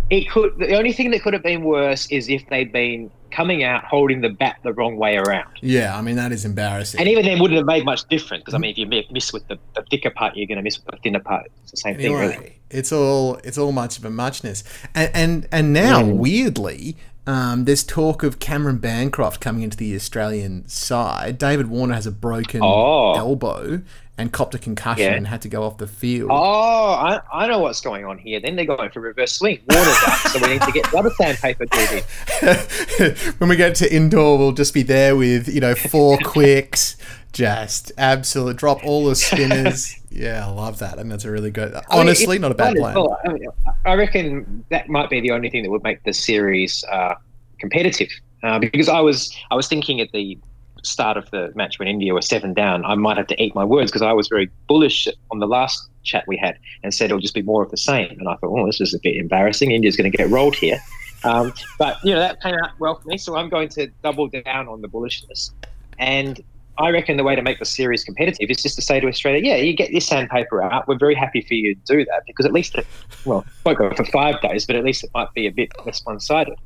it 0.10 0.30
could. 0.30 0.58
The 0.58 0.76
only 0.78 0.92
thing 0.94 1.12
that 1.12 1.22
could 1.24 1.34
have 1.34 1.44
been 1.44 1.64
worse 1.64 2.06
is 2.12 2.28
if 2.30 2.48
they'd 2.50 2.72
been 2.72 3.10
coming 3.32 3.64
out 3.64 3.86
holding 3.86 4.20
the 4.20 4.28
bat 4.28 4.58
the 4.62 4.74
wrong 4.74 4.98
way 4.98 5.16
around. 5.16 5.48
yeah, 5.62 5.98
I 5.98 6.02
mean 6.02 6.18
that 6.18 6.34
is 6.34 6.44
embarrassing. 6.44 7.00
And 7.00 7.08
even 7.08 7.24
then, 7.26 7.40
wouldn't 7.40 7.58
have 7.58 7.66
made 7.66 7.86
much 7.86 8.06
difference 8.10 8.42
because 8.42 8.54
I 8.54 8.58
mean, 8.58 8.72
if 8.72 8.78
you 8.78 8.86
mi- 8.88 9.08
miss 9.10 9.32
with 9.32 9.48
the, 9.48 9.58
the 9.74 9.84
thicker 9.90 10.10
part, 10.10 10.36
you're 10.36 10.48
going 10.48 10.58
to 10.58 10.64
miss 10.64 10.78
with 10.78 10.88
the 10.94 10.98
thinner 11.02 11.22
part. 11.22 11.50
It's 11.64 11.72
the 11.72 11.78
same 11.78 11.96
thing, 11.96 12.14
really. 12.14 12.60
it's 12.70 12.92
all 12.92 13.36
it's 13.46 13.58
all 13.58 13.72
much 13.72 13.98
of 13.98 14.04
a 14.04 14.10
muchness. 14.10 14.66
And 14.94 15.12
and, 15.14 15.48
and 15.54 15.72
now 15.74 16.02
Mm. 16.04 16.18
weirdly, 16.18 16.98
um, 17.28 17.66
there's 17.66 17.84
talk 17.84 18.24
of 18.24 18.40
Cameron 18.40 18.78
Bancroft 18.78 19.40
coming 19.42 19.62
into 19.63 19.78
the 19.78 19.96
Australian 19.96 20.68
side. 20.68 21.38
David 21.38 21.68
Warner 21.68 21.94
has 21.94 22.06
a 22.08 22.12
broken 22.12 22.62
Oh. 22.63 23.13
elbow 23.16 23.82
and 24.18 24.32
copped 24.32 24.54
a 24.54 24.60
concussion 24.60 25.06
Yeah. 25.06 25.13
and 25.16 25.28
had 25.28 25.42
to 25.44 25.50
go 25.50 25.63
off 25.63 25.78
the 25.78 25.88
field. 25.88 26.30
Oh, 26.32 26.36
I, 26.92 27.22
I 27.34 27.48
know 27.48 27.60
what's 27.60 27.82
going 27.82 28.06
on 28.06 28.18
here. 28.18 28.40
Then 28.40 28.56
they're 28.56 28.66
going 28.66 28.90
for 28.92 29.00
reverse 29.00 29.34
swing. 29.34 29.60
Warner's 29.70 29.96
out, 30.06 30.18
so 30.32 30.40
we 30.42 30.48
need 30.54 30.62
to 30.62 30.72
get 30.72 30.94
other 30.94 31.10
sandpaper 31.12 31.63
in. 31.63 32.04
when 33.40 33.50
we 33.50 33.56
get 33.56 33.75
to 33.75 33.94
Indore, 33.96 34.38
we'll 34.38 34.51
just 34.51 34.74
be 34.74 34.84
there 34.84 35.16
with 35.16 35.48
you 35.48 35.60
know 35.62 35.74
four 35.75 36.18
quicks, 36.24 36.98
just 37.34 37.92
absolute 37.98 38.58
drop 38.58 38.84
all 38.84 39.06
the 39.06 39.16
spinners. 39.16 39.96
Yeah, 40.14 40.46
I 40.46 40.50
love 40.52 40.80
that, 40.80 40.98
I 40.98 41.02
and 41.02 41.10
that's 41.10 41.24
a 41.24 41.32
really 41.32 41.52
good. 41.52 41.74
I 41.74 41.76
mean, 41.78 41.84
Honestly, 41.90 42.38
not 42.38 42.52
a 42.52 42.54
bad 42.54 42.76
plan. 42.76 42.96
well. 42.96 43.18
I, 43.24 43.30
mean, 43.30 43.48
I 43.86 43.94
reckon 43.94 44.66
that 44.68 44.90
might 44.90 45.10
be 45.10 45.22
the 45.22 45.32
only 45.32 45.50
thing 45.50 45.64
that 45.64 45.70
would 45.70 45.84
make 45.84 46.04
the 46.04 46.12
series 46.12 46.84
uh, 46.92 47.16
competitive. 47.60 48.10
Uh, 48.44 48.60
because 48.60 48.90
I 48.90 49.00
was 49.00 49.34
I 49.52 49.56
was 49.56 49.70
thinking 49.70 50.02
at 50.02 50.12
the 50.12 50.38
start 50.84 51.18
of 51.18 51.30
the 51.32 51.52
match 51.56 51.80
when 51.80 51.88
India 51.88 52.14
were 52.14 52.22
seven 52.22 52.54
down, 52.54 52.84
I 52.86 52.96
might 52.96 53.18
have 53.18 53.28
to 53.28 53.42
eat 53.42 53.56
my 53.56 53.64
words 53.64 53.92
because 53.92 54.02
I 54.02 54.14
was 54.14 54.28
very 54.28 54.50
bullish 54.68 55.08
on 55.32 55.40
the 55.40 55.48
last 55.48 55.90
chat 56.04 56.26
we 56.28 56.38
had 56.38 56.58
and 56.84 56.94
said 56.94 57.06
it'll 57.06 57.20
just 57.20 57.36
be 57.36 57.42
more 57.44 57.64
of 57.64 57.72
the 57.72 57.78
same. 57.78 58.12
And 58.20 58.28
I 58.28 58.36
thought, 58.36 58.58
oh, 58.58 58.66
this 58.66 58.82
is 58.82 58.94
a 58.94 59.00
bit 59.00 59.16
embarrassing. 59.16 59.72
India's 59.72 59.96
going 59.96 60.12
to 60.12 60.18
get 60.18 60.30
rolled 60.30 60.56
here. 60.56 60.80
Um, 61.24 61.54
but 61.78 61.98
you 62.04 62.14
know 62.14 62.20
that 62.20 62.42
came 62.42 62.56
out 62.56 62.72
well 62.80 62.96
for 62.96 63.08
me, 63.08 63.18
so 63.18 63.38
I'm 63.38 63.50
going 63.50 63.70
to 63.70 63.88
double 64.04 64.28
down 64.28 64.68
on 64.68 64.82
the 64.82 64.90
bullishness. 64.90 65.52
And 66.00 66.42
I 66.82 66.90
reckon 66.90 67.16
the 67.18 67.24
way 67.24 67.36
to 67.36 67.44
make 67.44 67.60
the 67.60 67.66
series 67.66 68.04
competitive 68.04 68.50
is 68.50 68.62
just 68.62 68.76
to 68.76 68.82
say 68.82 69.00
to 69.00 69.08
Australia, 69.08 69.42
yeah, 69.44 69.56
you 69.58 69.74
get 69.74 69.92
your 69.92 70.02
sandpaper 70.02 70.64
out. 70.64 70.88
We're 70.88 70.98
very 70.98 71.14
happy 71.14 71.42
for 71.42 71.54
you 71.54 71.76
to 71.76 71.82
do 71.86 72.06
that 72.06 72.24
because 72.26 72.46
at 72.46 72.52
least, 72.52 72.76
it, 72.76 72.88
well, 73.24 73.46
won't 73.64 73.78
go 73.78 73.94
for 73.94 74.06
five 74.06 74.42
days, 74.42 74.66
but 74.66 74.76
at 74.76 74.84
least 74.84 75.04
it 75.04 75.12
might 75.14 75.32
be 75.34 75.46
a 75.46 75.52
bit 75.52 75.72
less 75.86 76.04
one-sided. 76.06 76.58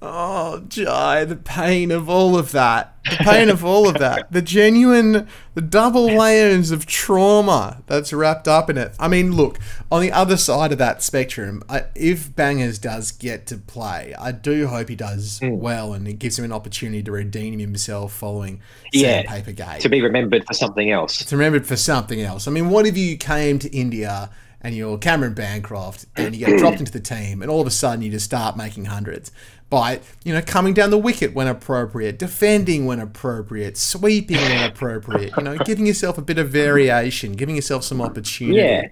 Oh, 0.00 0.60
Jai, 0.68 1.24
the 1.24 1.34
pain 1.34 1.90
of 1.90 2.08
all 2.08 2.38
of 2.38 2.52
that. 2.52 2.94
The 3.10 3.16
pain 3.16 3.48
of 3.48 3.64
all 3.64 3.88
of 3.88 3.98
that. 3.98 4.30
The 4.30 4.42
genuine, 4.42 5.26
the 5.54 5.60
double 5.60 6.04
layers 6.06 6.70
of 6.70 6.86
trauma 6.86 7.82
that's 7.86 8.12
wrapped 8.12 8.46
up 8.46 8.70
in 8.70 8.78
it. 8.78 8.94
I 9.00 9.08
mean, 9.08 9.32
look, 9.34 9.58
on 9.90 10.00
the 10.00 10.12
other 10.12 10.36
side 10.36 10.70
of 10.70 10.78
that 10.78 11.02
spectrum, 11.02 11.64
I, 11.68 11.86
if 11.96 12.34
Bangers 12.36 12.78
does 12.78 13.10
get 13.10 13.46
to 13.48 13.56
play, 13.56 14.14
I 14.16 14.30
do 14.30 14.68
hope 14.68 14.88
he 14.88 14.94
does 14.94 15.40
Mm. 15.40 15.58
well 15.58 15.92
and 15.94 16.06
it 16.06 16.20
gives 16.20 16.38
him 16.38 16.44
an 16.44 16.52
opportunity 16.52 17.02
to 17.02 17.10
redeem 17.10 17.58
himself 17.58 18.12
following 18.12 18.60
Yeah, 18.92 19.22
Sandpaper 19.22 19.52
Gate. 19.52 19.80
To 19.80 19.88
be 19.88 20.00
remembered 20.00 20.44
for 20.46 20.54
something 20.54 20.90
else. 20.90 21.20
It's 21.20 21.32
remembered 21.32 21.66
for 21.66 21.76
something 21.76 22.20
else. 22.20 22.46
I 22.46 22.52
mean, 22.52 22.70
what 22.70 22.86
if 22.86 22.96
you 22.96 23.16
came 23.16 23.58
to 23.60 23.70
India 23.76 24.30
and 24.60 24.74
you're 24.74 24.98
Cameron 24.98 25.34
Bancroft 25.34 26.06
and 26.16 26.34
you 26.36 26.44
get 26.46 26.58
dropped 26.60 26.78
into 26.80 26.92
the 26.92 27.00
team 27.00 27.42
and 27.42 27.50
all 27.50 27.60
of 27.60 27.66
a 27.66 27.70
sudden 27.70 28.02
you 28.02 28.10
just 28.10 28.24
start 28.26 28.56
making 28.56 28.86
hundreds 28.86 29.30
by, 29.70 30.00
you 30.24 30.32
know, 30.32 30.40
coming 30.40 30.72
down 30.72 30.90
the 30.90 30.98
wicket 30.98 31.34
when 31.34 31.46
appropriate, 31.46 32.18
defending 32.18 32.86
when 32.86 33.00
appropriate, 33.00 33.76
sweeping 33.76 34.36
when 34.36 34.70
appropriate, 34.70 35.32
you 35.36 35.42
know, 35.42 35.58
giving 35.58 35.86
yourself 35.86 36.16
a 36.16 36.22
bit 36.22 36.38
of 36.38 36.48
variation, 36.48 37.32
giving 37.32 37.54
yourself 37.54 37.84
some 37.84 38.00
opportunity. 38.00 38.58
Yeah. 38.60 38.88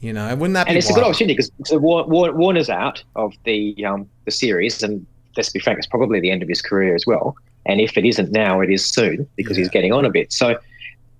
You 0.00 0.12
know, 0.12 0.34
wouldn't 0.34 0.54
that 0.54 0.66
And 0.66 0.74
be 0.74 0.78
it's 0.78 0.90
a 0.90 0.94
good 0.94 1.04
opportunity 1.04 1.34
because 1.36 1.52
Warner's 1.72 2.70
out 2.70 3.04
of 3.16 3.34
the 3.44 3.84
um, 3.84 4.08
the 4.24 4.30
series, 4.30 4.82
and 4.82 5.06
let's 5.36 5.50
be 5.50 5.60
frank, 5.60 5.78
it's 5.78 5.86
probably 5.86 6.20
the 6.20 6.30
end 6.30 6.42
of 6.42 6.48
his 6.48 6.62
career 6.62 6.94
as 6.94 7.06
well. 7.06 7.36
And 7.66 7.80
if 7.80 7.96
it 7.98 8.06
isn't 8.06 8.32
now, 8.32 8.60
it 8.62 8.70
is 8.70 8.84
soon 8.84 9.28
because 9.36 9.56
he's 9.58 9.68
getting 9.68 9.92
on 9.92 10.06
a 10.06 10.10
bit. 10.10 10.32
So 10.32 10.58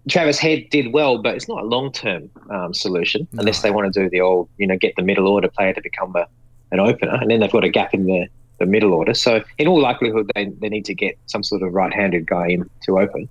Travis 0.09 0.39
Head 0.39 0.71
did 0.71 0.93
well, 0.95 1.19
but 1.19 1.35
it's 1.35 1.47
not 1.47 1.63
a 1.63 1.67
long 1.67 1.93
term 1.93 2.31
um, 2.49 2.73
solution 2.73 3.29
unless 3.33 3.63
No. 3.63 3.69
they 3.69 3.75
want 3.75 3.93
to 3.93 4.03
do 4.03 4.09
the 4.09 4.23
old, 4.23 4.49
you 4.57 4.67
know, 4.67 4.79
get 4.79 4.97
the 4.97 5.03
middle 5.03 5.29
order 5.29 5.49
player 5.49 5.75
to 5.75 5.83
become 5.83 6.17
a, 6.17 6.27
an 6.73 6.81
opener, 6.81 7.17
and 7.21 7.31
then 7.31 7.41
they've 7.41 7.53
got 7.53 7.65
a 7.65 7.69
gap 7.69 7.93
in 7.93 8.07
the, 8.07 8.27
the 8.61 8.67
middle 8.67 8.93
order. 8.95 9.15
So 9.15 9.43
in 9.59 9.67
all 9.67 9.81
likelihood, 9.81 10.31
they, 10.35 10.45
they 10.61 10.69
need 10.69 10.85
to 10.85 10.95
get 10.95 11.19
some 11.27 11.43
sort 11.43 11.63
of 11.63 11.73
right 11.73 11.93
handed 11.93 12.27
guy 12.27 12.49
in 12.49 12.71
to 12.85 13.01
open. 13.01 13.29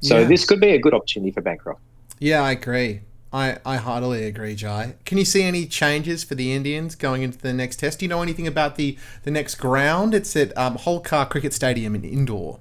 So 0.00 0.20
Yeah. 0.20 0.28
this 0.28 0.46
could 0.46 0.60
be 0.60 0.70
a 0.70 0.78
good 0.78 0.94
opportunity 0.94 1.32
for 1.32 1.42
Bancroft. 1.42 1.80
Yeah, 2.18 2.42
I 2.42 2.52
agree. 2.52 3.00
I, 3.30 3.58
I 3.66 3.76
heartily 3.76 4.24
agree, 4.24 4.54
Jai. 4.54 4.94
Can 5.04 5.18
you 5.18 5.24
see 5.24 5.42
any 5.42 5.66
changes 5.66 6.24
for 6.24 6.34
the 6.34 6.54
Indians 6.54 6.94
going 6.94 7.22
into 7.22 7.36
the 7.36 7.52
next 7.52 7.76
test? 7.76 7.98
Do 7.98 8.06
you 8.06 8.08
know 8.08 8.22
anything 8.22 8.46
about 8.46 8.76
the, 8.76 8.96
the 9.24 9.30
next 9.30 9.56
ground? 9.56 10.14
It's 10.14 10.34
at 10.34 10.56
um, 10.56 10.76
Holkar 10.78 11.28
Cricket 11.28 11.52
Stadium 11.52 11.94
in 11.94 12.04
Indore. 12.04 12.60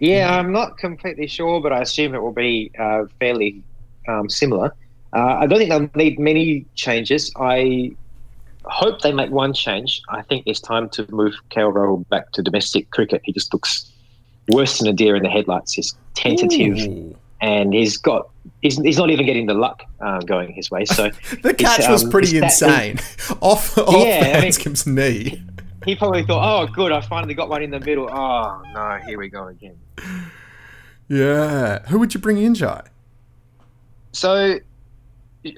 Yeah, 0.00 0.36
I'm 0.36 0.52
not 0.52 0.76
completely 0.78 1.26
sure, 1.26 1.60
but 1.60 1.72
I 1.72 1.80
assume 1.80 2.14
it 2.14 2.22
will 2.22 2.32
be 2.32 2.70
uh, 2.78 3.04
fairly 3.18 3.62
um, 4.06 4.28
similar. 4.28 4.74
Uh, 5.16 5.38
I 5.40 5.46
don't 5.46 5.58
think 5.58 5.70
they'll 5.70 5.90
need 5.94 6.18
many 6.18 6.66
changes. 6.74 7.32
I 7.36 7.92
hope 8.68 9.00
they 9.02 9.12
make 9.12 9.30
one 9.30 9.52
change. 9.52 10.00
I 10.08 10.22
think 10.22 10.44
it's 10.46 10.60
time 10.60 10.88
to 10.90 11.06
move 11.10 11.34
KL 11.50 11.72
Rahul 11.72 12.08
back 12.08 12.32
to 12.32 12.42
domestic 12.42 12.90
cricket. 12.90 13.20
He 13.24 13.32
just 13.32 13.52
looks 13.52 13.90
worse 14.48 14.78
than 14.78 14.88
a 14.88 14.92
deer 14.92 15.16
in 15.16 15.22
the 15.22 15.28
headlights. 15.28 15.72
He's 15.72 15.94
tentative, 16.14 16.78
Ooh. 16.78 17.16
and 17.40 17.72
he's 17.74 17.96
got 17.96 18.28
he's, 18.62 18.78
he's 18.78 18.98
not 18.98 19.10
even 19.10 19.26
getting 19.26 19.46
the 19.46 19.54
luck 19.54 19.82
uh, 20.00 20.20
going 20.20 20.52
his 20.52 20.70
way. 20.70 20.84
So 20.84 21.10
The 21.42 21.54
catch 21.54 21.80
It's, 21.80 21.88
was 21.88 22.04
um, 22.04 22.10
pretty 22.10 22.38
insane. 22.38 22.98
off 23.40 23.76
off 23.78 23.92
Yeah, 24.06 24.40
I 24.42 24.50
mean- 24.50 24.94
knee. 24.94 25.42
he 25.84 25.94
probably 25.96 26.24
thought, 26.24 26.42
"Oh, 26.62 26.66
good, 26.72 26.92
I 26.92 27.00
finally 27.00 27.34
got 27.34 27.48
one 27.48 27.62
in 27.62 27.70
the 27.70 27.80
middle." 27.80 28.08
Oh 28.10 28.62
no, 28.74 28.98
here 29.06 29.18
we 29.18 29.28
go 29.28 29.48
again. 29.48 29.76
Yeah. 31.08 31.86
Who 31.88 31.98
would 31.98 32.12
you 32.14 32.20
bring 32.20 32.38
in, 32.38 32.54
Jai? 32.54 32.82
So 34.12 34.58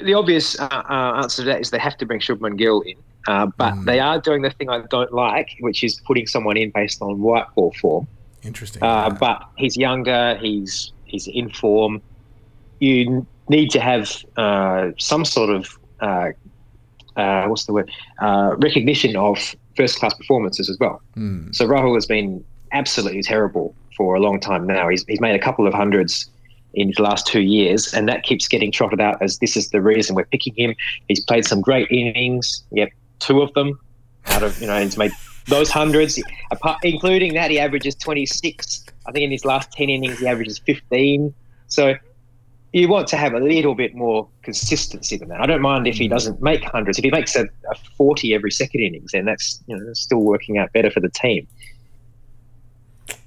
the 0.03 0.15
obvious 0.15 0.59
uh, 0.61 0.65
uh, 0.89 1.21
answer 1.23 1.43
to 1.43 1.47
that 1.51 1.61
is 1.61 1.71
they 1.71 1.79
have 1.79 1.97
to 1.99 2.07
bring 2.07 2.21
Shubman 2.21 2.57
Gill 2.57 2.81
in, 2.83 2.97
uh, 3.29 3.47
but 3.57 3.75
Mm. 3.75 3.85
they 3.85 4.01
are 4.01 4.21
doing 4.21 4.43
the 4.43 4.51
thing 4.51 4.69
I 4.69 4.83
don't 4.91 5.13
like, 5.13 5.51
which 5.61 5.83
is 5.85 6.01
putting 6.07 6.27
someone 6.27 6.57
in 6.57 6.71
based 6.71 7.01
on 7.03 7.21
white 7.21 7.47
ball 7.55 7.73
form. 7.81 8.07
Interesting. 8.43 8.83
Uh, 8.83 9.09
yeah. 9.11 9.17
but 9.21 9.43
he's 9.57 9.77
younger. 9.77 10.37
He's 10.41 10.93
he's 11.05 11.27
in 11.29 11.51
form. 11.51 12.01
You 12.79 13.27
need 13.49 13.71
to 13.73 13.81
have 13.81 14.11
uh, 14.37 14.91
some 14.99 15.25
sort 15.25 15.51
of 15.51 15.79
uh, 16.01 16.31
uh, 17.17 17.47
what's 17.49 17.67
the 17.67 17.73
word 17.73 17.91
uh, 18.23 18.55
recognition 18.59 19.17
of 19.17 19.37
first 19.77 19.99
class 19.99 20.15
performances 20.15 20.69
as 20.71 20.79
well. 20.79 21.03
Hmm. 21.15 21.51
So 21.53 21.67
Rahul 21.67 21.95
has 21.95 22.07
been 22.07 22.43
absolutely 22.73 23.23
terrible 23.23 23.75
for 23.97 24.15
a 24.15 24.21
long 24.21 24.41
time 24.41 24.67
now. 24.67 24.89
He's 24.89 25.05
he's 25.07 25.21
made 25.21 25.35
a 25.35 25.39
couple 25.43 25.67
of 25.67 25.75
hundreds 25.75 26.31
in 26.75 26.89
his 26.89 26.99
last 26.99 27.27
two 27.27 27.41
years, 27.41 27.93
and 27.93 28.09
that 28.09 28.23
keeps 28.23 28.49
getting 28.49 28.71
trotted 28.71 29.01
out 29.01 29.21
as 29.23 29.39
this 29.39 29.57
is 29.57 29.71
the 29.71 29.81
reason 29.81 30.15
we're 30.15 30.25
picking 30.27 30.55
him. 30.57 30.75
He's 31.09 31.25
played 31.25 31.45
some 31.45 31.61
great 31.61 31.91
innings. 31.91 32.63
Yep, 32.73 32.91
two 33.19 33.43
of 33.43 33.53
them 33.55 33.79
out 34.27 34.43
of 34.43 34.61
you 34.61 34.67
know 34.67 34.81
he's 34.81 34.97
made 34.97 35.13
those 35.47 35.71
hundreds, 35.71 36.23
apart, 36.51 36.79
including 36.85 37.35
that 37.35 37.51
he 37.51 37.59
averages 37.59 37.95
26. 37.97 38.85
I 39.07 39.13
think 39.13 39.25
in 39.25 39.31
his 39.31 39.45
last 39.45 39.73
10 39.73 39.89
innings 39.91 40.19
he 40.19 40.27
averages 40.27 40.59
15. 40.61 41.35
So 41.67 41.95
you 42.73 42.89
want 42.89 43.09
to 43.09 43.17
have 43.17 43.33
a 43.33 43.41
little 43.41 43.75
bit 43.75 43.95
more 43.95 44.29
consistency 44.43 45.17
than 45.17 45.29
that. 45.29 45.41
I 45.41 45.47
don't 45.47 45.63
mind 45.63 45.87
if 45.87 45.97
he 45.97 46.07
mm. 46.07 46.11
doesn't 46.11 46.41
make 46.41 46.63
hundreds. 46.65 46.99
If 46.99 47.05
he 47.05 47.11
makes 47.11 47.35
a, 47.35 47.45
a 47.45 47.75
40 47.97 48.35
every 48.35 48.51
second 48.51 48.81
innings, 48.81 49.13
then 49.13 49.25
that's 49.25 49.61
you 49.67 49.77
know 49.77 49.85
that's 49.85 50.01
still 50.01 50.21
working 50.21 50.59
out 50.59 50.73
better 50.73 50.91
for 50.91 51.01
the 51.01 51.11
team. 51.11 51.47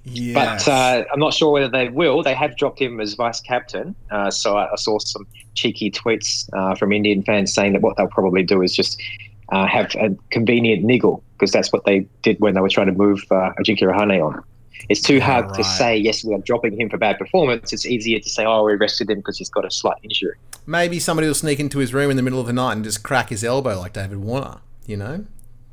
Yes. 0.06 0.66
But 0.66 0.72
uh, 0.72 1.06
I'm 1.12 1.20
not 1.20 1.34
sure 1.34 1.52
whether 1.52 1.70
they 1.70 1.90
will. 1.90 2.24
They 2.24 2.34
have 2.34 2.58
dropped 2.58 2.80
him 2.80 3.00
as 3.00 3.13
vice 3.13 3.40
captain. 3.40 3.96
Uh, 4.12 4.30
so 4.30 4.58
I, 4.58 4.72
I 4.72 4.75
saw 4.75 5.00
some 5.00 5.25
cheeky 5.54 5.92
tweets 5.92 6.50
uh, 6.54 6.75
from 6.75 6.92
Indian 6.92 7.24
fans 7.24 7.54
saying 7.54 7.74
that 7.74 7.82
what 7.82 7.98
they'll 7.98 8.08
probably 8.08 8.44
do 8.44 8.62
is 8.62 8.75
just 8.75 9.02
uh, 9.50 9.66
have 9.66 9.94
a 9.96 10.16
convenient 10.32 10.84
niggle 10.84 11.24
because 11.34 11.52
that's 11.52 11.72
what 11.72 11.86
they 11.86 12.08
did 12.22 12.40
when 12.40 12.54
they 12.54 12.62
were 12.62 12.70
trying 12.70 12.88
to 12.88 12.94
move 12.94 13.24
uh, 13.32 13.52
Ajinkya 13.60 13.84
Rahane 13.84 14.25
on. 14.25 14.44
It's 14.90 15.02
too 15.02 15.22
hard 15.22 15.46
right. 15.46 15.56
to 15.56 15.63
say, 15.63 15.98
yes, 15.98 16.25
we 16.25 16.34
are 16.34 16.40
dropping 16.40 16.80
him 16.80 16.90
for 16.90 16.98
bad 16.98 17.18
performance. 17.18 17.72
It's 17.72 17.86
easier 17.86 18.20
to 18.20 18.30
say, 18.30 18.46
oh, 18.46 18.63
we 18.66 18.74
rested 18.75 19.10
him 19.10 19.20
because 19.20 19.38
he's 19.38 19.50
got 19.50 19.63
a 19.63 19.72
slight 19.72 19.98
injury. 20.04 20.36
Maybe 20.66 21.00
somebody 21.00 21.28
will 21.28 21.36
sneak 21.36 21.60
into 21.60 21.80
his 21.80 21.94
room 21.94 22.10
in 22.12 22.18
the 22.18 22.24
middle 22.24 22.40
of 22.40 22.48
the 22.48 22.54
night 22.54 22.74
and 22.74 22.84
just 22.84 23.04
crack 23.04 23.30
his 23.30 23.44
elbow 23.44 23.80
like 23.80 23.94
David 23.94 24.18
Warner. 24.18 24.60
You 24.86 24.98
know? 24.98 25.25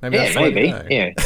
Maybe 0.03 0.17
yeah, 0.17 0.23
that's 0.23 0.35
the 0.35 0.43
way 0.43 0.53
to 0.53 0.55
maybe. 0.55 0.95
Yeah. 0.95 1.13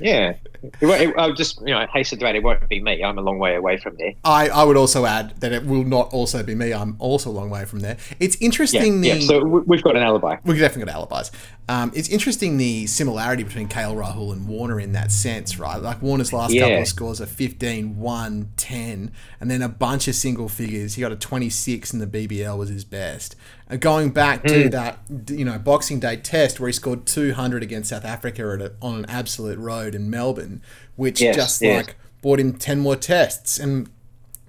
Yeah. 0.00 0.34
It, 0.80 1.14
I'll 1.18 1.32
just, 1.32 1.60
you 1.60 1.74
know, 1.74 1.86
hasten 1.92 2.18
to 2.20 2.28
add, 2.28 2.36
it 2.36 2.42
won't 2.42 2.68
be 2.68 2.80
me. 2.80 3.02
I'm 3.02 3.18
a 3.18 3.22
long 3.22 3.38
way 3.38 3.54
away 3.56 3.78
from 3.78 3.96
there. 3.98 4.12
I, 4.24 4.48
I 4.48 4.64
would 4.64 4.76
also 4.76 5.04
add 5.06 5.34
that 5.40 5.52
it 5.52 5.64
will 5.66 5.84
not 5.84 6.12
also 6.12 6.42
be 6.42 6.54
me. 6.54 6.72
I'm 6.72 6.96
also 6.98 7.30
a 7.30 7.32
long 7.32 7.50
way 7.50 7.64
from 7.64 7.80
there. 7.80 7.96
It's 8.20 8.40
Yeah, 8.40 8.44
interesting. 8.46 9.00
the, 9.00 9.08
yeah. 9.08 9.20
So 9.20 9.44
we- 9.44 9.60
we've 9.62 9.82
got 9.82 9.96
an 9.96 10.02
alibi. 10.02 10.36
We've 10.44 10.58
definitely 10.58 10.92
got 10.92 11.08
alibis. 11.10 11.30
Um, 11.68 11.92
it's 11.94 12.08
interesting 12.08 12.58
the 12.58 12.86
similarity 12.86 13.44
between 13.44 13.68
KL 13.68 13.94
Rahul 13.96 14.32
and 14.32 14.46
Warner 14.48 14.78
in 14.80 14.92
that 14.92 15.10
sense, 15.12 15.58
right? 15.58 15.80
Like 15.80 16.02
Warner's 16.02 16.32
last 16.32 16.52
Yeah. 16.52 16.62
couple 16.62 16.82
of 16.82 16.88
scores 16.88 17.20
are 17.20 17.26
15, 17.26 17.98
1, 17.98 18.50
10, 18.56 19.12
and 19.40 19.50
then 19.50 19.62
a 19.62 19.68
bunch 19.68 20.08
of 20.08 20.14
single 20.14 20.48
figures. 20.48 20.94
He 20.94 21.00
got 21.02 21.12
a 21.12 21.16
26 21.16 21.92
in 21.92 22.00
the 22.00 22.06
BBL 22.06 22.58
was 22.58 22.68
his 22.68 22.84
best. 22.84 23.36
And 23.68 23.80
going 23.80 24.10
back 24.10 24.42
to 24.44 24.64
Hmm. 24.64 24.68
that, 24.70 24.98
you 25.30 25.44
know, 25.44 25.58
Boxing 25.58 25.98
Day 26.00 26.16
test 26.16 26.60
where 26.60 26.68
he 26.68 26.72
scored 26.72 27.06
200 27.06 27.62
against 27.62 27.88
South 27.90 28.04
Africa 28.04 28.42
at 28.54 28.60
a, 28.60 28.72
on 28.82 28.96
an 28.96 29.06
absolute 29.08 29.58
road 29.58 29.94
in 29.94 30.10
Melbourne, 30.10 30.51
which 30.96 31.20
Yes, 31.20 31.36
just 31.36 31.62
yes. 31.62 31.86
like 31.86 31.96
bought 32.20 32.40
him 32.40 32.52
10 32.54 32.80
more 32.80 32.96
tests. 32.96 33.58
And 33.58 33.88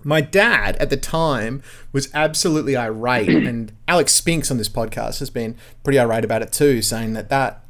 my 0.03 0.21
dad 0.21 0.75
at 0.77 0.89
the 0.89 0.97
time 0.97 1.63
was 1.91 2.09
absolutely 2.13 2.75
irate, 2.75 3.29
and 3.47 3.71
Alex 3.87 4.13
Spinks 4.13 4.51
on 4.51 4.57
this 4.57 4.69
podcast 4.69 5.19
has 5.19 5.29
been 5.29 5.55
pretty 5.83 5.99
irate 5.99 6.25
about 6.25 6.41
it 6.41 6.51
too, 6.51 6.81
saying 6.81 7.13
that 7.13 7.29
that 7.29 7.63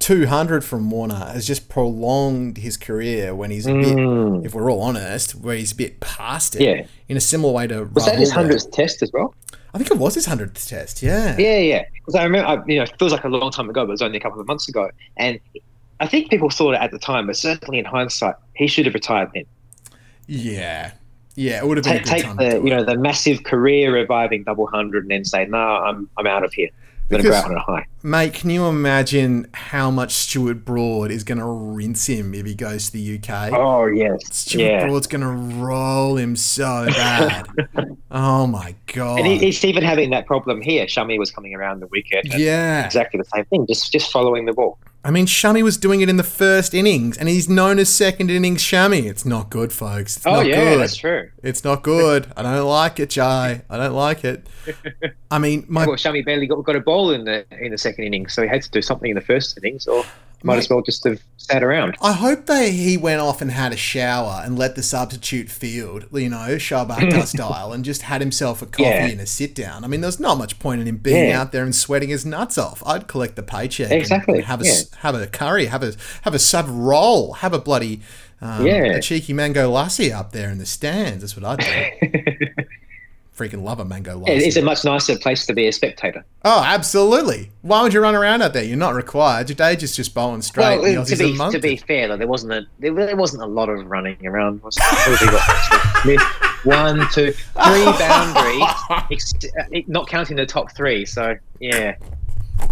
200 0.00 0.64
from 0.64 0.90
Warner 0.90 1.14
has 1.14 1.46
just 1.46 1.68
prolonged 1.68 2.58
his 2.58 2.76
career 2.76 3.34
when 3.34 3.50
he's 3.50 3.66
a 3.66 3.72
bit, 3.72 4.44
if 4.44 4.54
we're 4.54 4.70
all 4.70 4.82
honest, 4.82 5.34
where 5.34 5.56
he's 5.56 5.72
a 5.72 5.76
bit 5.76 6.00
past 6.00 6.56
it. 6.56 6.60
Mm. 6.60 6.78
Yeah. 6.80 6.86
In 7.08 7.16
a 7.16 7.20
similar 7.20 7.52
way 7.52 7.66
to 7.68 7.84
Was 7.84 8.06
that 8.06 8.18
his 8.18 8.30
hundredth 8.30 8.70
test 8.70 9.02
as 9.02 9.10
well? 9.12 9.34
I 9.72 9.78
think 9.78 9.90
it 9.90 9.96
was 9.98 10.14
his 10.14 10.26
100th 10.26 10.68
test, 10.68 11.02
yeah. 11.02 11.36
Yeah, 11.38 11.58
yeah. 11.58 11.84
Because 11.94 12.14
I 12.14 12.24
remember, 12.24 12.46
I, 12.46 12.62
you 12.66 12.76
know, 12.76 12.82
it 12.82 12.94
feels 12.98 13.12
like 13.12 13.24
a 13.24 13.28
long 13.28 13.50
time 13.50 13.68
ago, 13.68 13.82
but 13.84 13.88
it 13.88 13.92
was 13.92 14.02
only 14.02 14.18
a 14.18 14.20
couple 14.20 14.40
of 14.40 14.46
months 14.46 14.68
ago. 14.68 14.90
And 15.16 15.40
I 16.00 16.06
think 16.06 16.30
people 16.30 16.50
thought 16.50 16.74
it 16.74 16.80
at 16.80 16.90
the 16.90 16.98
time, 16.98 17.26
but 17.26 17.36
certainly 17.36 17.78
in 17.78 17.84
hindsight, 17.84 18.34
he 18.54 18.66
should 18.66 18.86
have 18.86 18.94
retired 18.94 19.30
then. 19.34 19.44
Yeah. 20.26 20.92
Yeah, 21.36 21.58
it 21.58 21.66
would 21.66 21.78
have 21.78 21.84
been 21.84 22.02
Take, 22.04 22.24
a 22.24 22.28
good 22.28 22.38
take 22.38 22.62
the, 22.62 22.68
you 22.68 22.70
know, 22.70 22.84
the 22.84 22.96
massive 22.96 23.42
career 23.42 23.92
reviving 23.92 24.44
double 24.44 24.66
hundred, 24.68 25.04
and 25.04 25.10
then 25.10 25.24
say, 25.24 25.46
"No, 25.46 25.58
I'm, 25.58 26.08
I'm 26.16 26.28
out 26.28 26.44
of 26.44 26.52
here. 26.52 26.68
I'm 26.72 27.08
going 27.10 27.22
go 27.24 27.28
Because- 27.30 27.44
out 27.44 27.50
on 27.50 27.56
a 27.56 27.60
high." 27.60 27.86
Mate, 28.04 28.34
can 28.34 28.50
you 28.50 28.66
imagine 28.66 29.48
how 29.52 29.90
much 29.90 30.12
Stuart 30.12 30.64
Broad 30.64 31.10
is 31.10 31.24
going 31.24 31.38
to 31.38 31.44
rinse 31.44 32.06
him 32.06 32.34
if 32.34 32.46
he 32.46 32.54
goes 32.54 32.90
to 32.90 32.92
the 32.92 33.18
UK? 33.18 33.52
Oh 33.52 33.86
yes, 33.86 34.20
Stuart 34.30 34.62
yeah. 34.62 34.86
Broad's 34.86 35.08
going 35.08 35.22
to 35.22 35.56
roll 35.56 36.16
him 36.16 36.36
so 36.36 36.86
bad. 36.86 37.48
oh 38.12 38.46
my 38.46 38.76
god. 38.92 39.18
And 39.18 39.26
he, 39.26 39.38
he's 39.38 39.64
even 39.64 39.82
having 39.82 40.10
that 40.10 40.26
problem 40.26 40.60
here. 40.60 40.86
Shami 40.86 41.18
was 41.18 41.32
coming 41.32 41.54
around 41.54 41.80
the 41.80 41.88
weekend. 41.88 42.26
yeah. 42.36 42.84
Exactly 42.84 43.18
the 43.18 43.24
same 43.34 43.44
thing. 43.46 43.66
Just, 43.66 43.90
just 43.90 44.12
following 44.12 44.44
the 44.44 44.52
ball. 44.52 44.78
I 45.06 45.10
mean, 45.10 45.26
Shami 45.26 45.62
was 45.62 45.76
doing 45.76 46.00
it 46.00 46.08
in 46.08 46.16
the 46.16 46.22
first 46.24 46.72
innings, 46.72 47.18
and 47.18 47.28
he's 47.28 47.46
known 47.46 47.78
as 47.78 47.90
second 47.90 48.30
innings 48.30 48.62
Shami. 48.62 49.04
It's 49.04 49.26
not 49.26 49.50
good, 49.50 49.70
folks. 49.70 50.16
It's 50.16 50.26
Oh 50.26 50.36
not 50.36 50.46
yeah, 50.46 50.70
good. 50.70 50.80
that's 50.80 50.96
true. 50.96 51.28
It's 51.42 51.62
not 51.62 51.82
good. 51.82 52.26
I 52.36 52.42
don't 52.42 52.66
like 52.66 52.98
it, 52.98 53.10
Jai. 53.10 53.60
I 53.68 53.76
don't 53.76 53.92
like 53.92 54.24
it. 54.24 54.46
I 55.30 55.38
mean, 55.38 55.66
my 55.68 55.86
Well, 55.86 55.96
Shami 55.96 56.24
barely 56.24 56.46
got, 56.46 56.64
got 56.64 56.74
a 56.76 56.80
ball 56.80 57.10
in 57.10 57.24
the 57.24 57.44
in 57.60 57.70
the 57.70 57.78
second 57.78 58.04
innings, 58.04 58.32
so 58.32 58.42
he 58.42 58.48
had 58.48 58.62
to 58.62 58.70
do 58.70 58.80
something 58.80 59.10
in 59.10 59.14
the 59.14 59.20
first 59.20 59.58
innings, 59.58 59.86
or 59.86 60.04
might 60.42 60.58
as 60.58 60.68
well 60.68 60.82
just 60.82 61.04
have 61.04 61.20
sat 61.36 61.62
around. 61.62 61.96
I 62.02 62.12
hope 62.12 62.46
that 62.46 62.68
he 62.70 62.96
went 62.96 63.20
off 63.20 63.40
and 63.42 63.50
had 63.50 63.72
a 63.72 63.76
shower 63.76 64.42
and 64.44 64.58
let 64.58 64.74
the 64.76 64.82
substitute 64.82 65.50
field, 65.50 66.06
you 66.12 66.28
know, 66.28 66.56
Shoaib 66.56 66.88
Akhtar 66.90 67.26
style, 67.26 67.72
and 67.72 67.84
just 67.84 68.02
had 68.02 68.20
himself 68.20 68.60
a 68.62 68.66
coffee 68.66 68.82
Yeah. 68.84 69.06
and 69.06 69.20
a 69.20 69.26
sit 69.26 69.54
down. 69.54 69.84
I 69.84 69.88
mean, 69.88 70.00
there's 70.00 70.18
not 70.20 70.36
much 70.38 70.58
point 70.58 70.80
in 70.80 70.86
him 70.86 70.96
being 70.98 71.28
Yeah. 71.28 71.40
out 71.40 71.52
there 71.52 71.62
and 71.64 71.74
sweating 71.74 72.08
his 72.08 72.24
nuts 72.26 72.58
off. 72.58 72.82
I'd 72.86 73.06
collect 73.08 73.36
the 73.36 73.42
paycheck, 73.42 73.90
Exactly, 73.90 74.38
and 74.38 74.44
have 74.46 74.60
a 74.62 74.66
s- 74.66 74.90
have 74.96 75.14
a 75.14 75.26
curry, 75.26 75.66
have 75.66 75.82
a 75.82 75.94
have 76.22 76.34
a 76.34 76.38
sub 76.38 76.66
roll, 76.68 77.34
have 77.34 77.52
a 77.52 77.58
bloody 77.58 78.00
um, 78.40 78.66
Yeah. 78.66 78.84
a 78.96 79.00
cheeky 79.00 79.32
mango 79.32 79.70
lassi 79.72 80.12
up 80.14 80.32
there 80.32 80.50
in 80.50 80.58
the 80.58 80.66
stands. 80.66 81.20
That's 81.22 81.36
what 81.36 81.60
I'd 81.60 82.00
do. 82.02 82.46
Freaking 83.36 83.64
love 83.64 83.80
a 83.80 83.84
mango 83.84 84.20
lassi. 84.20 84.42
It's 84.46 84.56
a 84.56 84.62
much 84.62 84.84
nicer 84.84 85.18
place 85.18 85.44
to 85.46 85.52
be 85.54 85.66
a 85.66 85.72
spectator. 85.72 86.24
oh, 86.44 86.62
absolutely. 86.64 87.50
Why 87.62 87.82
would 87.82 87.92
you 87.92 88.00
run 88.00 88.14
around 88.14 88.42
out 88.42 88.52
there? 88.52 88.62
You're 88.62 88.76
not 88.76 88.94
required. 88.94 89.48
Your 89.48 89.56
day 89.56 89.74
just 89.74 89.96
just 89.96 90.14
bowling 90.14 90.40
straight. 90.42 90.80
Well, 90.80 91.04
to 91.04 91.16
be 91.16 91.36
to 91.36 91.58
be 91.58 91.76
fair, 91.76 92.06
though, 92.06 92.16
there 92.16 92.28
wasn't 92.28 92.52
a 92.52 92.66
there 92.78 93.16
wasn't 93.16 93.42
a 93.42 93.46
lot 93.46 93.68
of 93.68 93.84
running 93.86 94.24
around. 94.24 94.62
Was 94.62 94.76
there? 94.76 94.86
What 94.88 95.18
have 95.18 95.20
we 95.20 95.36
got? 95.36 96.02
Smith, 96.02 96.22
one, 96.64 97.08
two, 97.12 97.32
three 97.32 97.84
boundaries, 97.98 98.62
ex- 99.10 99.32
uh, 99.58 99.80
not 99.88 100.06
counting 100.06 100.36
the 100.36 100.46
top 100.46 100.70
three. 100.76 101.04
So 101.04 101.36
yeah, 101.58 101.96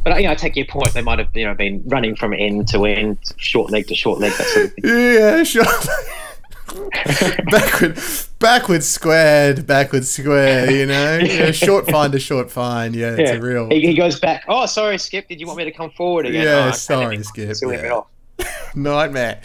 but 0.05 0.17
you 0.19 0.27
know, 0.27 0.31
I 0.31 0.35
take 0.37 0.55
your 0.55 0.67
point. 0.67 0.95
They 0.95 1.03
might 1.03 1.19
have 1.19 1.35
you 1.35 1.45
know 1.45 1.55
been 1.55 1.83
running 1.87 2.15
from 2.15 2.33
end 2.35 2.69
to 2.69 2.85
end, 2.85 3.19
short 3.37 3.73
leg 3.73 3.89
to 3.89 3.97
short 3.97 4.21
leg, 4.21 4.33
that 4.39 4.47
sort 4.47 4.67
of 4.67 4.73
thing. 4.75 4.85
Yeah, 4.85 5.43
sure. 5.43 5.65
backward, 7.51 7.99
backward 8.39 8.83
squared, 8.83 9.67
backward 9.67 10.05
square. 10.05 10.71
You 10.71 10.87
know, 10.87 11.19
yeah, 11.23 11.51
short 11.51 11.91
fine 11.91 12.13
to 12.13 12.19
short 12.19 12.51
find. 12.51 12.95
Yeah, 12.95 13.17
it's 13.19 13.31
a 13.31 13.41
real 13.41 13.69
He, 13.69 13.81
he 13.81 13.95
goes 13.95 14.19
back. 14.19 14.45
Oh, 14.49 14.67
sorry, 14.67 14.99
Skip. 14.99 15.29
Did 15.29 15.41
you 15.41 15.47
want 15.47 15.59
me 15.59 15.65
to 15.65 15.73
come 15.73 15.91
forward 15.91 16.27
again? 16.27 16.45
Yeah, 16.45 16.69
oh, 16.69 16.73
sorry, 16.73 17.23
Skip, 17.23 17.57
yeah. 17.63 18.01
nightmare. 18.75 19.41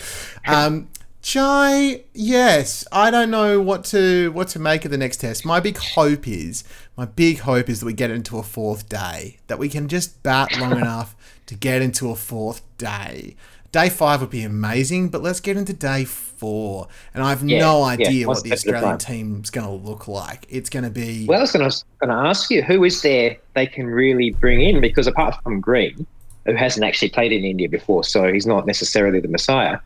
Um, 0.45 0.89
Jai, 1.21 2.05
yes, 2.13 2.85
I 2.91 3.11
don't 3.11 3.29
know 3.29 3.59
what 3.59 3.83
to 3.85 4.31
what 4.31 4.47
to 4.49 4.59
make 4.59 4.85
of 4.85 4.91
the 4.91 4.97
next 4.97 5.17
test. 5.17 5.45
My 5.45 5.59
big 5.59 5.77
hope 5.77 6.27
is 6.27 6.63
my 6.95 7.05
big 7.05 7.39
hope 7.39 7.69
is 7.69 7.81
that 7.81 7.85
we 7.85 7.93
get 7.93 8.11
into 8.11 8.37
a 8.37 8.43
fourth 8.43 8.87
day, 8.87 9.37
that 9.47 9.59
we 9.59 9.67
can 9.67 9.87
just 9.87 10.23
bat 10.23 10.57
long 10.57 10.77
enough 10.77 11.15
to 11.47 11.55
get 11.55 11.81
into 11.81 12.09
a 12.09 12.15
fourth 12.15 12.61
day. 12.77 13.35
Day 13.71 13.89
five 13.89 14.21
would 14.21 14.29
be 14.29 14.43
amazing, 14.43 15.09
but 15.09 15.21
let's 15.21 15.39
get 15.39 15.57
into 15.57 15.73
day 15.73 16.05
four. 16.05 16.87
And 17.13 17.23
I 17.23 17.29
have 17.29 17.43
Yeah, 17.43 17.59
no 17.59 17.83
idea 17.83 18.25
one 18.27 18.35
what 18.35 18.43
the 18.43 18.55
step 18.55 18.75
at 18.75 18.83
a 18.83 18.85
Australian 18.87 18.97
team's 18.99 19.49
going 19.49 19.67
to 19.67 19.73
look 19.73 20.07
like. 20.07 20.45
It's 20.49 20.69
going 20.69 20.85
to 20.85 20.89
be 20.89 21.25
Well, 21.25 21.39
I 21.39 21.41
was 21.43 21.51
going 21.51 21.69
to 21.69 22.15
ask 22.15 22.49
you, 22.49 22.63
who 22.63 22.83
is 22.85 23.01
there 23.01 23.37
they 23.55 23.67
can 23.67 23.85
really 23.87 24.31
bring 24.31 24.61
in? 24.61 24.79
Because 24.79 25.05
apart 25.07 25.35
from 25.43 25.59
Green, 25.59 26.07
who 26.45 26.55
hasn't 26.55 26.85
actually 26.85 27.09
played 27.09 27.31
in 27.33 27.43
India 27.43 27.67
before, 27.67 28.03
so 28.03 28.31
he's 28.31 28.47
not 28.47 28.65
necessarily 28.65 29.19
the 29.19 29.27
Messiah. 29.27 29.79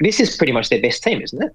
This 0.00 0.20
is 0.20 0.36
pretty 0.36 0.52
much 0.52 0.68
their 0.68 0.82
best 0.82 1.02
team, 1.02 1.22
isn't 1.22 1.42
it? 1.42 1.54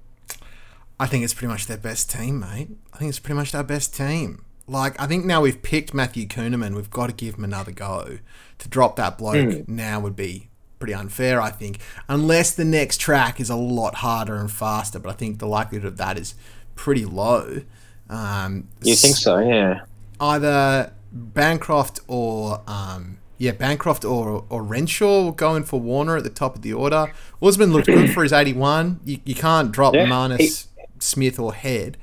I 0.99 1.05
think 1.05 1.23
it's 1.23 1.33
pretty 1.33 1.47
much 1.47 1.67
their 1.67 1.77
best 1.77 2.09
team, 2.09 2.39
mate. 2.39 2.69
I 2.91 2.97
think 2.97 3.09
it's 3.09 3.19
pretty 3.19 3.37
much 3.37 3.53
our 3.53 3.63
best 3.63 3.95
team. 3.95 4.43
Like, 4.67 4.99
I 4.99 5.05
think 5.05 5.25
now 5.25 5.41
we've 5.41 5.61
picked 5.61 5.93
Matthew 5.93 6.27
Kuhnemann, 6.27 6.75
we've 6.75 6.89
got 6.89 7.07
to 7.07 7.13
give 7.13 7.35
him 7.35 7.43
another 7.43 7.71
go. 7.71 8.17
To 8.57 8.67
drop 8.67 8.95
that 8.95 9.17
bloke 9.17 9.35
Mm. 9.47 9.67
now 9.67 9.99
would 9.99 10.15
be 10.15 10.49
pretty 10.79 10.93
unfair, 10.93 11.41
I 11.41 11.49
think. 11.51 11.79
Unless 12.07 12.55
the 12.55 12.65
next 12.65 12.97
track 13.01 13.39
is 13.39 13.49
a 13.49 13.55
lot 13.55 13.95
harder 13.95 14.35
and 14.35 14.51
faster, 14.51 14.99
but 14.99 15.09
I 15.09 15.13
think 15.13 15.39
the 15.39 15.47
likelihood 15.47 15.87
of 15.87 15.97
that 15.97 16.17
is 16.17 16.35
pretty 16.75 17.05
low. 17.05 17.61
Um, 18.09 18.67
You 18.83 18.95
think 18.95 19.15
so? 19.15 19.39
Yeah. 19.39 19.81
either 20.19 20.93
Bancroft 21.11 21.99
or 22.07 22.61
um, 22.67 23.17
yeah, 23.37 23.51
Bancroft 23.51 24.03
or 24.05 24.45
or 24.49 24.63
Renshaw 24.63 25.31
going 25.31 25.63
for 25.63 25.79
Warner 25.79 26.17
at 26.17 26.23
the 26.23 26.29
top 26.29 26.55
of 26.55 26.61
the 26.61 26.73
order. 26.73 27.11
Usman 27.41 27.71
looked 27.73 27.87
good 27.87 28.11
for 28.13 28.23
his 28.23 28.33
eighty 28.33 28.53
one. 28.53 28.99
You, 29.03 29.19
you 29.25 29.35
can't 29.35 29.71
drop 29.71 29.93
Yeah, 29.93 30.05
Marnus, 30.05 30.67
Smith 30.99 31.39
or 31.39 31.53
Head. 31.53 31.97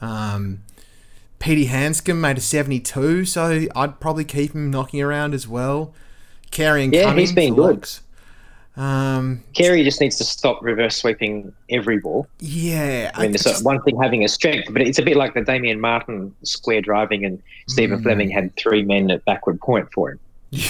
Um, 0.00 0.62
Petey 1.38 1.66
Handscomb 1.66 2.20
made 2.20 2.38
a 2.38 2.40
seventy 2.40 2.80
two, 2.80 3.24
so 3.24 3.66
I'd 3.76 4.00
probably 4.00 4.24
keep 4.24 4.52
him 4.54 4.70
knocking 4.70 5.00
around 5.02 5.34
as 5.34 5.46
well. 5.48 5.94
Carrying 6.50 6.92
Yeah, 6.92 7.04
Cumming 7.04 7.18
he's 7.18 7.32
been 7.32 7.54
good. 7.54 7.62
looks. 7.62 8.00
Um, 8.80 9.42
Carey 9.52 9.84
just 9.84 10.00
needs 10.00 10.16
to 10.16 10.24
stop 10.24 10.62
reverse 10.62 10.96
sweeping 10.96 11.52
every 11.68 11.98
ball. 11.98 12.26
yeah, 12.38 13.10
I 13.14 13.22
mean, 13.22 13.32
just- 13.32 13.62
one 13.64 13.82
thing 13.82 14.00
having 14.00 14.24
a 14.24 14.28
strength, 14.28 14.72
but 14.72 14.80
it's 14.80 14.98
a 14.98 15.02
bit 15.02 15.16
like 15.18 15.34
the 15.34 15.42
Damien 15.42 15.80
Martyn 15.80 16.34
square 16.44 16.80
driving, 16.80 17.24
and 17.26 17.42
Stephen 17.68 17.98
Mm. 18.00 18.02
Fleming 18.04 18.30
had 18.30 18.56
three 18.56 18.82
men 18.82 19.10
at 19.10 19.22
backward 19.26 19.60
point 19.60 19.88
for 19.92 20.12
him. 20.12 20.18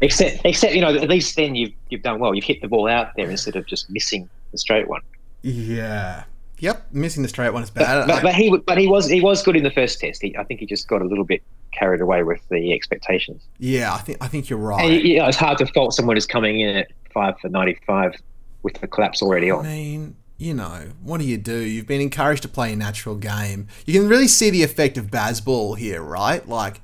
except, 0.00 0.40
except 0.44 0.74
you 0.74 0.80
know, 0.80 0.94
at 0.94 1.08
least 1.08 1.34
then 1.36 1.54
you've 1.54 1.72
you've 1.90 2.02
done 2.02 2.18
well. 2.20 2.34
You've 2.34 2.44
hit 2.44 2.60
the 2.60 2.68
ball 2.68 2.88
out 2.88 3.08
there 3.16 3.28
instead 3.30 3.56
of 3.56 3.66
just 3.66 3.90
missing 3.90 4.28
the 4.52 4.58
straight 4.58 4.88
one. 4.88 5.02
yeah, 5.42 6.24
yep. 6.58 6.86
Missing 6.92 7.22
the 7.22 7.28
straight 7.28 7.52
one 7.52 7.62
is 7.62 7.70
bad. 7.70 8.06
But, 8.06 8.22
but 8.22 8.34
he 8.34 8.56
but 8.58 8.78
he 8.78 8.86
was 8.86 9.08
he 9.08 9.20
was 9.20 9.42
good 9.42 9.56
in 9.56 9.62
the 9.64 9.70
first 9.70 10.00
test. 10.00 10.22
He, 10.22 10.36
I 10.36 10.44
think 10.44 10.60
he 10.60 10.66
just 10.66 10.88
got 10.88 11.02
a 11.02 11.04
little 11.04 11.24
bit 11.24 11.42
carried 11.78 12.00
away 12.00 12.22
with 12.22 12.40
the 12.48 12.72
expectations. 12.72 13.42
yeah, 13.58 13.92
I 13.94 13.98
think 13.98 14.18
I 14.20 14.28
think 14.28 14.48
you're 14.48 14.58
right. 14.58 14.84
And 14.84 15.02
you 15.04 15.18
know, 15.18 15.26
it's 15.26 15.36
hard 15.36 15.58
to 15.58 15.66
fault 15.66 15.94
someone 15.94 16.16
who's 16.16 16.26
coming 16.26 16.60
in 16.60 16.76
at 16.76 16.88
five 17.12 17.38
for 17.40 17.48
ninety 17.48 17.78
five 17.86 18.14
with 18.62 18.74
the 18.80 18.86
collapse 18.88 19.22
already 19.22 19.50
on. 19.50 19.64
I 19.66 19.68
mean, 19.68 20.16
you 20.38 20.54
know, 20.54 20.88
what 21.02 21.20
do 21.20 21.26
you 21.26 21.36
do? 21.38 21.58
You've 21.58 21.86
been 21.86 22.00
encouraged 22.00 22.42
to 22.42 22.48
play 22.48 22.72
a 22.72 22.76
natural 22.76 23.14
game. 23.16 23.68
You 23.86 23.98
can 24.00 24.08
really 24.08 24.28
see 24.28 24.50
the 24.50 24.62
effect 24.62 24.98
of 24.98 25.06
Bazball 25.06 25.78
here, 25.78 26.02
right? 26.02 26.46
Like 26.48 26.80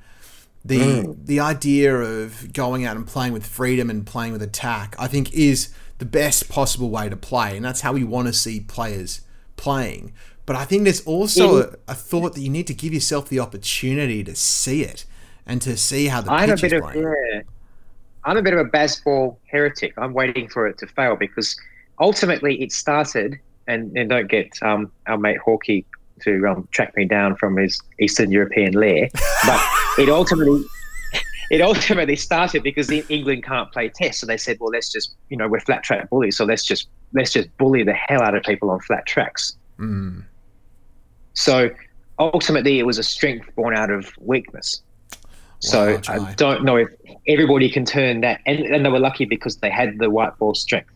the 0.65 0.79
Mm. 0.79 1.27
the 1.27 1.41
idea 1.41 1.95
of 1.97 2.53
going 2.53 2.85
out 2.85 2.97
and 2.97 3.07
playing 3.07 3.33
with 3.33 3.45
freedom 3.45 3.91
and 3.91 4.07
playing 4.07 4.33
with 4.33 4.43
attack, 4.43 4.95
I 4.99 5.09
think 5.09 5.33
is 5.33 5.71
the 5.99 6.05
best 6.05 6.49
possible 6.49 6.91
way 6.91 7.09
to 7.09 7.17
play, 7.17 7.57
and 7.57 7.65
that's 7.65 7.81
how 7.81 7.93
we 7.93 8.05
want 8.05 8.27
to 8.29 8.33
see 8.33 8.61
players 8.61 9.21
playing. 9.57 10.13
But 10.45 10.57
I 10.57 10.65
think 10.65 10.85
there's 10.85 11.03
also 11.03 11.63
a, 11.63 11.75
a 11.89 11.95
thought 11.95 12.35
that 12.35 12.41
you 12.41 12.51
need 12.51 12.67
to 12.67 12.75
give 12.75 12.93
yourself 12.93 13.29
the 13.29 13.39
opportunity 13.39 14.25
to 14.25 14.35
see 14.35 14.83
it 14.83 15.05
and 15.47 15.63
to 15.63 15.77
see 15.77 16.07
how 16.07 16.21
the 16.21 16.33
I'm 16.33 16.51
a 16.51 16.55
pitch 16.55 16.65
is 16.65 16.71
bit 16.71 16.83
of 16.83 16.91
playing. 16.91 17.03
yeah. 17.03 17.43
I'm 18.25 18.37
a 18.37 18.43
bit 18.43 18.55
of 18.55 18.61
a 18.61 18.69
Bazball 18.69 19.37
heretic. 19.47 19.95
I'm 19.99 20.13
waiting 20.13 20.49
for 20.49 20.67
it 20.67 20.79
to 20.79 20.87
fail 20.87 21.17
because 21.17 21.57
ultimately 22.01 22.61
it 22.63 22.73
started, 22.73 23.39
and, 23.67 23.97
and 23.97 24.09
don't 24.09 24.29
get 24.29 24.51
um, 24.63 24.91
our 25.07 25.19
mate 25.19 25.39
Hawkey 25.45 25.85
to 26.23 26.47
um, 26.47 26.69
track 26.71 26.97
me 26.97 27.05
down 27.05 27.37
from 27.37 27.57
his 27.57 27.81
Eastern 27.99 28.31
European 28.31 28.75
lair, 28.75 29.09
but 29.45 29.61
it 29.99 30.09
ultimately 30.09 30.65
it 31.51 31.61
ultimately 31.61 32.17
started 32.17 32.63
because 32.63 32.91
England 32.91 33.45
can't 33.45 33.71
play 33.73 33.89
tests, 33.89 34.21
so 34.21 34.27
they 34.27 34.37
said, 34.37 34.57
well, 34.61 34.71
let's 34.71 34.91
just 34.93 35.15
you 35.29 35.37
know 35.37 35.49
we're 35.49 35.61
flat 35.61 35.83
track 35.83 36.09
bullies, 36.11 36.37
so 36.37 36.45
let's 36.45 36.65
just 36.65 36.89
let's 37.13 37.33
just 37.33 37.55
bully 37.59 37.83
the 37.83 37.93
hell 37.93 38.23
out 38.23 38.35
of 38.35 38.43
people 38.45 38.71
on 38.71 38.81
flat 38.81 39.05
tracks. 39.07 39.57
Mm. 39.79 40.25
So 41.35 41.71
ultimately, 42.19 42.79
it 42.79 42.85
was 42.85 42.99
a 42.99 43.03
strength 43.03 43.55
born 43.55 43.75
out 43.75 43.91
of 43.91 44.13
weakness. 44.19 44.83
So 45.61 45.95
Wow, 45.95 46.01
Jai. 46.01 46.15
I 46.15 46.35
don't 46.35 46.65
know 46.65 46.77
if 46.77 46.89
everybody 47.29 47.71
can 47.71 47.85
turn 47.85 48.21
that, 48.23 48.41
and, 48.47 48.61
and 48.61 48.85
they 48.85 48.91
were 48.91 48.99
lucky 48.99 49.25
because 49.25 49.57
they 49.59 49.71
had 49.71 49.99
the 49.99 50.11
white 50.11 50.37
ball 50.39 50.55
strength. 50.55 50.91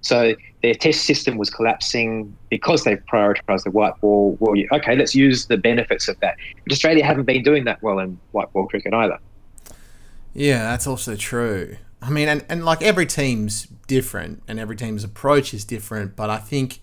So 0.00 0.34
their 0.62 0.74
test 0.74 1.04
system 1.04 1.36
was 1.36 1.50
collapsing 1.50 2.34
because 2.48 2.84
they 2.84 2.96
prioritised 2.96 3.64
the 3.64 3.72
white 3.72 4.00
ball. 4.00 4.36
Well, 4.38 4.54
okay, 4.72 4.94
let's 4.96 5.14
use 5.14 5.46
the 5.46 5.56
benefits 5.56 6.06
of 6.08 6.18
that. 6.20 6.36
But 6.62 6.72
Australia 6.72 7.04
haven't 7.04 7.24
been 7.24 7.42
doing 7.42 7.64
that 7.64 7.82
well 7.82 7.98
in 7.98 8.18
white 8.32 8.52
ball 8.52 8.66
cricket 8.68 8.94
either. 8.94 9.18
Yeah, 10.32 10.62
that's 10.62 10.86
also 10.86 11.16
true. 11.16 11.76
I 12.00 12.10
mean, 12.10 12.28
and, 12.28 12.44
and 12.48 12.64
like 12.64 12.82
every 12.82 13.06
team's 13.06 13.66
different 13.86 14.42
and 14.46 14.60
every 14.60 14.76
team's 14.76 15.02
approach 15.02 15.52
is 15.52 15.64
different, 15.64 16.14
but 16.14 16.30
I 16.30 16.38
think 16.38 16.80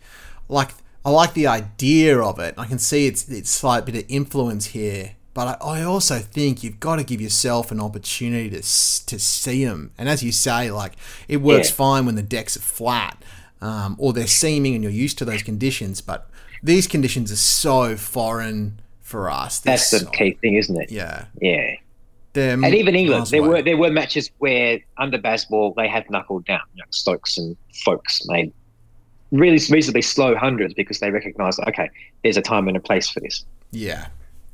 like 0.50 0.72
I 1.06 1.10
like 1.10 1.34
the 1.34 1.48
idea 1.48 2.18
of 2.20 2.40
it. 2.40 2.56
I 2.58 2.66
can 2.66 2.80
see 2.80 3.08
it's 3.08 3.28
it's 3.30 3.50
slight 3.50 3.86
bit 3.86 3.96
of 3.96 4.06
influence 4.08 4.68
here, 4.68 5.12
but 5.34 5.60
I, 5.62 5.80
I 5.80 5.84
also 5.84 6.20
think 6.20 6.64
you've 6.64 6.80
got 6.80 6.96
to 6.98 7.04
give 7.04 7.20
yourself 7.20 7.72
an 7.72 7.80
opportunity 7.82 8.50
to 8.50 8.58
to 8.62 9.20
see 9.20 9.66
them. 9.66 9.92
And 9.98 10.08
as 10.08 10.24
you 10.24 10.32
say, 10.32 10.72
like 10.72 10.94
it 11.28 11.38
works 11.38 11.70
Yeah. 11.70 11.76
fine 11.76 12.06
when 12.06 12.16
the 12.16 12.22
decks 12.24 12.56
are 12.56 12.62
flat 12.62 13.22
um, 13.62 13.96
or 14.00 14.14
they're 14.14 14.28
seaming 14.28 14.76
and 14.76 14.84
you're 14.84 14.92
used 14.94 15.18
to 15.20 15.26
those 15.26 15.44
conditions, 15.44 16.00
but 16.02 16.30
these 16.62 16.88
conditions 16.88 17.32
are 17.32 17.36
so 17.38 17.98
foreign 17.98 18.80
for 19.02 19.30
us. 19.30 19.60
They're 19.60 19.74
That's 19.74 19.92
the 19.92 20.00
so- 20.00 20.10
key 20.12 20.38
thing, 20.42 20.56
isn't 20.56 20.82
it? 20.82 20.90
Yeah, 20.92 21.26
Yeah. 21.42 21.76
they're 22.32 22.54
And 22.54 22.74
even 22.74 22.96
England, 22.96 23.28
there 23.28 23.42
away. 23.42 23.50
were 23.50 23.62
there 23.62 23.78
were 23.78 23.92
matches 23.92 24.32
where 24.40 24.80
under 24.98 25.18
Bazball 25.18 25.76
they 25.76 25.90
had 25.90 26.10
knuckled 26.10 26.46
down. 26.46 26.62
You 26.76 26.84
know, 26.84 26.88
Stokes 26.92 27.38
and 27.38 27.58
Foakes 27.84 28.22
made 28.28 28.54
really 29.34 29.60
reasonably 29.70 30.02
slow 30.04 30.36
hundreds 30.36 30.74
because 30.76 31.00
they 31.02 31.12
recognised, 31.12 31.60
okay, 31.68 31.90
there's 32.24 32.38
a 32.38 32.42
time 32.42 32.70
and 32.70 32.78
a 32.78 32.82
place 32.82 33.10
for 33.10 33.20
this. 33.20 33.46
Yeah, 33.72 34.08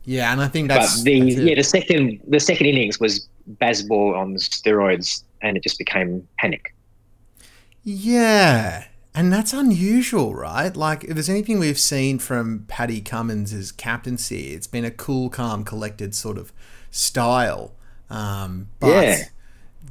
yeah, 0.06 0.32
and 0.32 0.42
I 0.42 0.48
think 0.48 0.70
that's 0.70 0.98
but 0.98 1.04
the 1.06 1.20
that's 1.20 1.36
yeah 1.36 1.56
the 1.56 1.64
second 1.64 2.22
the 2.28 2.40
second 2.40 2.68
innings 2.68 3.00
was 3.00 3.28
Bazball 3.62 4.18
on 4.18 4.36
steroids, 4.36 5.24
and 5.42 5.58
it 5.58 5.64
just 5.64 5.78
became 5.80 6.28
panic. 6.40 6.74
yeah, 7.84 8.86
and 9.16 9.32
that's 9.34 9.54
unusual, 9.54 10.34
right? 10.36 10.76
Like, 10.76 11.04
if 11.04 11.12
there's 11.12 11.30
anything 11.30 11.60
we've 11.60 11.80
seen 11.80 12.20
from 12.20 12.66
Paddy 12.68 13.02
Cummins' 13.02 13.72
captaincy, 13.72 14.54
it's 14.54 14.68
been 14.68 14.86
a 14.86 14.92
cool, 14.92 15.30
calm, 15.30 15.64
collected 15.64 16.14
sort 16.16 16.38
of 16.38 16.54
style. 16.92 17.74
Um, 18.10 18.70
but 18.80 19.04
Yeah. 19.04 19.24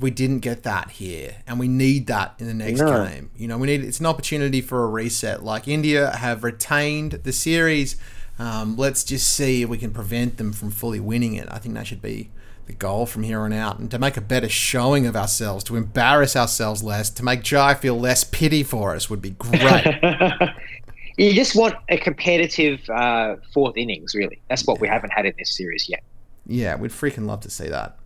We 0.00 0.10
didn't 0.10 0.40
get 0.40 0.62
that 0.62 0.90
here, 0.92 1.36
and 1.46 1.58
we 1.58 1.68
need 1.68 2.06
that 2.06 2.34
in 2.38 2.46
the 2.46 2.54
next 2.54 2.80
No. 2.80 3.04
game. 3.04 3.30
You 3.36 3.48
know, 3.48 3.58
we 3.58 3.66
need 3.66 3.82
it's 3.82 4.00
an 4.00 4.06
opportunity 4.06 4.60
for 4.60 4.84
a 4.84 4.88
reset. 4.88 5.42
Like 5.44 5.66
India 5.68 6.10
have 6.16 6.44
retained 6.44 7.12
the 7.24 7.32
series. 7.32 7.96
Um, 8.38 8.76
let's 8.76 9.02
just 9.02 9.32
see 9.34 9.62
if 9.62 9.68
we 9.68 9.78
can 9.78 9.90
prevent 9.90 10.36
them 10.36 10.52
from 10.52 10.70
fully 10.70 11.00
winning 11.00 11.34
it. 11.34 11.48
I 11.50 11.58
think 11.58 11.74
that 11.74 11.86
should 11.88 12.00
be 12.02 12.30
the 12.66 12.72
goal 12.74 13.06
from 13.06 13.22
here 13.24 13.40
on 13.40 13.52
out, 13.52 13.78
and 13.78 13.90
to 13.90 13.98
make 13.98 14.16
a 14.16 14.20
better 14.20 14.48
showing 14.48 15.06
of 15.06 15.16
ourselves, 15.16 15.64
to 15.64 15.74
embarrass 15.76 16.36
ourselves 16.36 16.82
less, 16.82 17.08
to 17.10 17.24
make 17.24 17.42
Jai 17.42 17.74
feel 17.74 17.98
less 17.98 18.24
pity 18.24 18.62
for 18.62 18.94
us 18.94 19.08
would 19.10 19.22
be 19.22 19.30
great. 19.30 19.86
you 21.16 21.32
just 21.32 21.56
want 21.56 21.74
a 21.88 21.96
competitive 21.96 22.88
uh, 22.90 23.36
fourth 23.52 23.76
innings, 23.76 24.14
really. 24.14 24.40
That's 24.48 24.66
what 24.66 24.80
we 24.80 24.86
haven't 24.88 25.10
had 25.10 25.26
in 25.26 25.34
this 25.38 25.56
series 25.56 25.88
yet. 25.88 26.02
yeah, 26.46 26.76
we'd 26.76 26.90
freaking 26.92 27.26
love 27.26 27.40
to 27.40 27.50
see 27.50 27.68
that. 27.68 27.97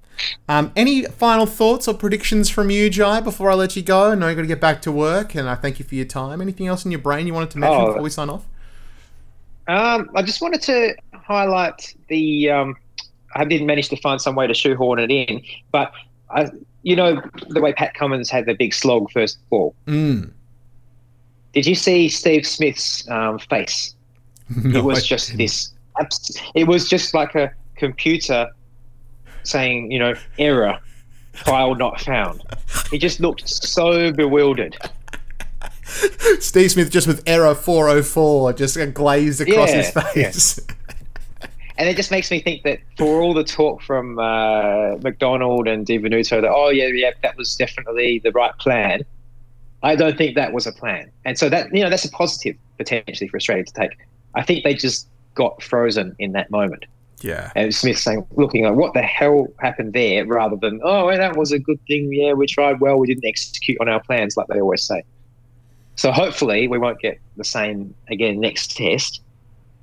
Um, 0.49 0.73
any 0.77 1.05
final 1.05 1.47
thoughts 1.47 1.89
or 1.89 1.95
predictions 1.95 2.49
from 2.49 2.71
you, 2.71 2.89
Jai, 2.91 3.21
before 3.21 3.51
I 3.51 3.55
let 3.55 3.75
you 3.77 3.83
go? 3.83 4.13
I 4.13 4.15
know 4.15 4.29
you've 4.29 4.37
got 4.37 4.43
to 4.43 4.49
get 4.49 4.61
back 4.61 4.81
to 4.83 4.93
work, 4.93 5.35
and 5.35 5.49
I 5.49 5.55
thank 5.55 5.79
you 5.79 5.85
for 5.85 5.95
your 5.95 6.05
time. 6.05 6.41
Anything 6.41 6.67
else 6.67 6.85
in 6.85 6.91
your 6.91 7.01
brain 7.01 7.27
you 7.27 7.35
wanted 7.35 7.51
to 7.51 7.59
mention 7.59 7.81
Oh. 7.81 7.87
before 7.89 8.03
we 8.03 8.11
sign 8.11 8.29
off? 8.31 8.45
Um, 9.69 10.11
I 10.15 10.23
just 10.23 10.41
wanted 10.43 10.63
to 10.63 10.95
highlight 11.15 11.95
the. 12.09 12.51
Um, 12.51 12.77
I 13.35 13.45
didn't 13.45 13.67
manage 13.67 13.89
to 13.91 13.97
find 13.97 14.21
some 14.21 14.35
way 14.35 14.47
to 14.47 14.55
shoehorn 14.55 14.99
it 14.99 15.11
in, 15.11 15.43
but 15.71 15.93
I, 16.31 16.49
you 16.83 16.97
know 16.97 17.21
the 17.49 17.61
way 17.61 17.73
Pat 17.73 17.95
Cummins 17.95 18.29
had 18.29 18.47
the 18.47 18.55
big 18.55 18.75
slog 18.75 19.11
first 19.11 19.39
ball. 19.49 19.75
Mm. 19.87 20.33
Did 21.55 21.67
you 21.67 21.75
see 21.75 22.09
Steve 22.09 22.47
Smith's 22.47 23.09
um, 23.11 23.39
face? 23.39 23.95
No, 24.65 24.81
it 24.81 24.85
was 24.85 24.99
I 24.99 25.01
just 25.07 25.27
didn't. 25.29 25.39
this. 25.39 25.73
It 26.55 26.65
was 26.67 26.89
just 26.89 27.15
like 27.15 27.35
a 27.35 27.53
computer 27.77 28.51
saying, 29.45 29.91
you 29.91 29.99
know, 29.99 30.15
error, 30.39 30.79
file 31.33 31.75
not 31.75 32.01
found. 32.01 32.43
He 32.91 32.99
just 32.99 33.21
looked 33.21 33.49
so 33.49 34.13
bewildered. 34.13 34.77
Steve 36.41 36.71
Smith 36.71 36.91
just 36.91 37.07
with 37.07 37.23
error 37.27 37.55
404 37.55 38.53
just 38.55 38.79
glazed 38.95 39.41
across 39.41 39.71
Yeah, 39.71 39.77
his 39.77 39.91
face. 39.91 40.61
And 41.79 41.89
it 41.89 41.97
just 41.97 42.11
makes 42.11 42.31
me 42.31 42.39
think 42.39 42.63
that 42.63 42.79
for 42.99 43.23
all 43.23 43.35
the 43.35 43.43
talk 43.43 43.83
from 43.83 44.19
uh, 44.19 44.97
McDonald 45.03 45.67
and 45.67 45.87
DiVenuto 45.87 46.41
that, 46.43 46.49
oh, 46.49 46.69
yeah, 46.69 46.87
yeah, 46.87 47.11
that 47.23 47.37
was 47.37 47.57
definitely 47.57 48.21
the 48.23 48.31
right 48.31 48.57
plan, 48.59 49.03
I 49.83 49.97
don't 49.97 50.17
think 50.17 50.37
that 50.37 50.53
was 50.53 50.67
a 50.67 50.73
plan. 50.73 51.11
And 51.25 51.39
so 51.39 51.49
that, 51.49 51.75
you 51.75 51.83
know, 51.83 51.91
that's 51.91 52.05
a 52.05 52.11
positive 52.11 52.57
potentially 52.79 53.27
for 53.29 53.37
Australia 53.39 53.65
to 53.65 53.73
take. 53.73 53.91
I 54.35 54.43
think 54.43 54.65
they 54.65 54.75
just 54.75 55.09
got 55.35 55.63
frozen 55.63 56.15
in 56.19 56.33
that 56.33 56.51
moment. 56.51 56.85
Yeah. 57.23 57.53
And 57.55 57.75
Smith 57.75 57.99
saying, 57.99 58.27
looking 58.33 58.65
like, 58.65 58.75
what 58.75 58.95
the 58.95 59.03
hell 59.03 59.47
happened 59.61 59.93
there, 59.93 60.27
rather 60.27 60.57
than, 60.57 60.81
oh, 60.83 61.15
that 61.17 61.37
was 61.37 61.53
a 61.53 61.59
good 61.59 61.79
thing. 61.87 62.13
Yeah, 62.13 62.33
we 62.33 62.47
tried 62.47 62.81
well. 62.81 62.99
We 62.99 63.07
didn't 63.07 63.25
execute 63.25 63.81
on 63.81 63.89
our 63.89 64.03
plans, 64.03 64.37
like 64.37 64.49
they 64.49 64.61
always 64.61 64.83
say. 64.83 65.03
So 65.95 66.11
hopefully 66.11 66.69
we 66.69 66.79
won't 66.79 66.99
get 67.01 67.21
the 67.37 67.45
same 67.45 67.95
again 68.09 68.41
next 68.41 68.77
test. 68.77 69.21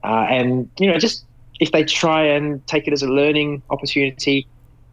Uh, 0.03 0.27
and, 0.29 0.69
you 0.79 0.91
know, 0.91 0.97
just 0.97 1.25
if 1.59 1.71
they 1.71 1.83
try 1.83 2.23
and 2.23 2.65
take 2.67 2.87
it 2.87 2.93
as 2.93 3.03
a 3.03 3.07
learning 3.07 3.61
opportunity 3.69 4.47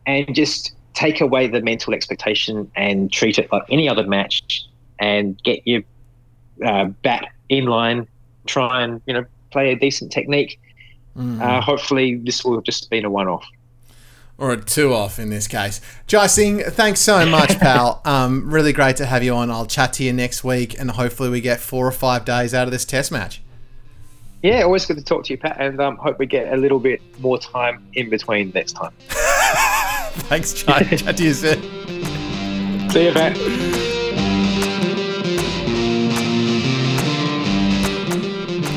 and 0.06 0.34
just 0.34 0.74
take 0.94 1.20
away 1.20 1.46
the 1.46 1.60
mental 1.60 1.94
expectation 1.94 2.70
and 2.76 3.12
treat 3.12 3.38
it 3.38 3.50
like 3.52 3.62
any 3.70 3.88
other 3.88 4.06
match 4.06 4.66
and 4.98 5.42
get 5.42 5.60
your 5.66 5.82
uh, 6.64 6.84
bat 7.02 7.28
in 7.48 7.66
line, 7.66 8.06
try 8.46 8.82
and, 8.82 9.02
you 9.06 9.14
know, 9.14 9.24
play 9.50 9.72
a 9.72 9.76
decent 9.76 10.12
technique. 10.12 10.60
Mm. 11.16 11.40
Uh, 11.40 11.60
hopefully, 11.60 12.16
this 12.16 12.44
will 12.44 12.54
have 12.54 12.64
just 12.64 12.90
been 12.90 13.04
a 13.04 13.10
one 13.10 13.28
off 13.28 13.46
or 14.38 14.52
a 14.52 14.60
two 14.60 14.92
off 14.92 15.18
in 15.18 15.30
this 15.30 15.48
case. 15.48 15.80
Jai 16.06 16.26
Singh, 16.26 16.60
thanks 16.60 17.00
so 17.00 17.24
much, 17.26 17.58
pal. 17.58 18.02
Um, 18.04 18.50
really 18.50 18.72
great 18.72 18.96
to 18.96 19.06
have 19.06 19.22
you 19.22 19.34
on. 19.34 19.50
I'll 19.50 19.66
chat 19.66 19.94
to 19.94 20.04
you 20.04 20.12
next 20.12 20.44
week, 20.44 20.78
and 20.78 20.90
hopefully 20.90 21.30
we 21.30 21.40
get 21.40 21.60
four 21.60 21.86
or 21.86 21.92
five 21.92 22.24
days 22.24 22.54
out 22.54 22.66
of 22.66 22.72
this 22.72 22.84
test 22.84 23.10
match. 23.10 23.42
Yeah, 24.42 24.62
always 24.62 24.84
good 24.84 24.98
to 24.98 25.04
talk 25.04 25.24
to 25.24 25.32
you, 25.32 25.38
Pat, 25.38 25.56
and 25.58 25.80
um, 25.80 25.96
hope 25.96 26.18
we 26.18 26.26
get 26.26 26.52
a 26.52 26.56
little 26.56 26.78
bit 26.78 27.00
more 27.20 27.38
time 27.38 27.86
in 27.94 28.10
between 28.10 28.52
next 28.54 28.72
time. 28.72 28.92
thanks, 30.28 30.52
Jai. 30.52 30.82
chat 30.96 31.16
to 31.16 31.24
you 31.24 31.32
soon. 31.32 31.62
See 32.90 33.06
you, 33.06 33.12
Pat. 33.12 33.85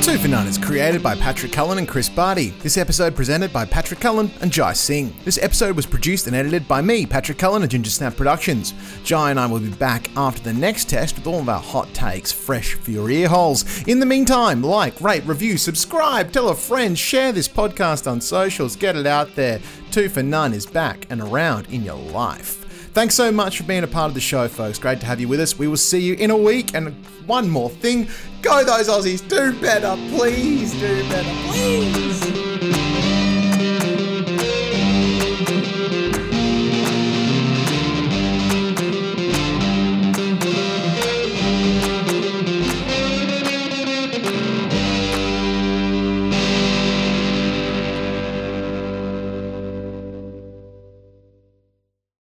Two 0.09 0.17
for 0.17 0.27
None 0.27 0.47
is 0.47 0.57
created 0.57 1.03
by 1.03 1.13
Patrick 1.13 1.51
Cullen 1.51 1.77
and 1.77 1.87
Chris 1.87 2.09
Barty. 2.09 2.49
This 2.63 2.79
episode 2.79 3.15
presented 3.15 3.53
by 3.53 3.63
Patrick 3.63 3.99
Cullen 3.99 4.31
and 4.41 4.51
Jai 4.51 4.73
Singh. 4.73 5.13
This 5.23 5.37
episode 5.37 5.75
was 5.75 5.85
produced 5.85 6.25
and 6.25 6.35
edited 6.35 6.67
by 6.67 6.81
me, 6.81 7.05
Patrick 7.05 7.37
Cullen 7.37 7.61
of 7.61 7.69
Ginger 7.69 7.91
Snap 7.91 8.15
Productions. 8.15 8.73
Jai 9.03 9.29
and 9.29 9.39
I 9.39 9.45
will 9.45 9.59
be 9.59 9.69
back 9.69 10.09
after 10.17 10.41
the 10.41 10.51
next 10.51 10.89
test 10.89 11.13
with 11.15 11.27
all 11.27 11.39
of 11.41 11.47
our 11.47 11.61
hot 11.61 11.93
takes 11.93 12.31
fresh 12.31 12.73
for 12.73 12.89
your 12.89 13.11
ear 13.11 13.27
holes. 13.27 13.83
In 13.83 13.99
the 13.99 14.05
meantime, 14.07 14.63
like, 14.63 14.99
rate, 14.99 15.25
review, 15.27 15.59
subscribe, 15.59 16.31
tell 16.31 16.49
a 16.49 16.55
friend, 16.55 16.97
share 16.97 17.31
this 17.31 17.47
podcast 17.47 18.09
on 18.09 18.19
socials, 18.19 18.75
get 18.75 18.95
it 18.95 19.05
out 19.05 19.35
there. 19.35 19.61
Two 19.91 20.09
for 20.09 20.23
None 20.23 20.55
is 20.55 20.65
back 20.65 21.05
and 21.11 21.21
around 21.21 21.67
in 21.69 21.83
your 21.83 21.93
life. 21.93 22.58
Thanks 22.99 23.15
so 23.15 23.31
much 23.31 23.55
for 23.55 23.63
being 23.63 23.85
a 23.85 23.87
part 23.87 24.09
of 24.09 24.13
the 24.13 24.19
show, 24.19 24.49
folks. 24.49 24.77
Great 24.77 24.99
to 24.99 25.05
have 25.05 25.21
you 25.21 25.29
with 25.29 25.39
us. 25.39 25.57
We 25.57 25.69
will 25.69 25.77
see 25.77 26.01
you 26.01 26.15
in 26.15 26.31
a 26.31 26.37
week. 26.37 26.75
And 26.75 26.93
one 27.25 27.49
more 27.49 27.69
thing 27.69 28.09
go 28.41 28.65
those 28.65 28.89
Aussies, 28.89 29.25
do 29.25 29.57
better, 29.61 29.95
please, 30.17 30.73
do 30.73 31.07
better, 31.07 31.31
please. 31.47 32.48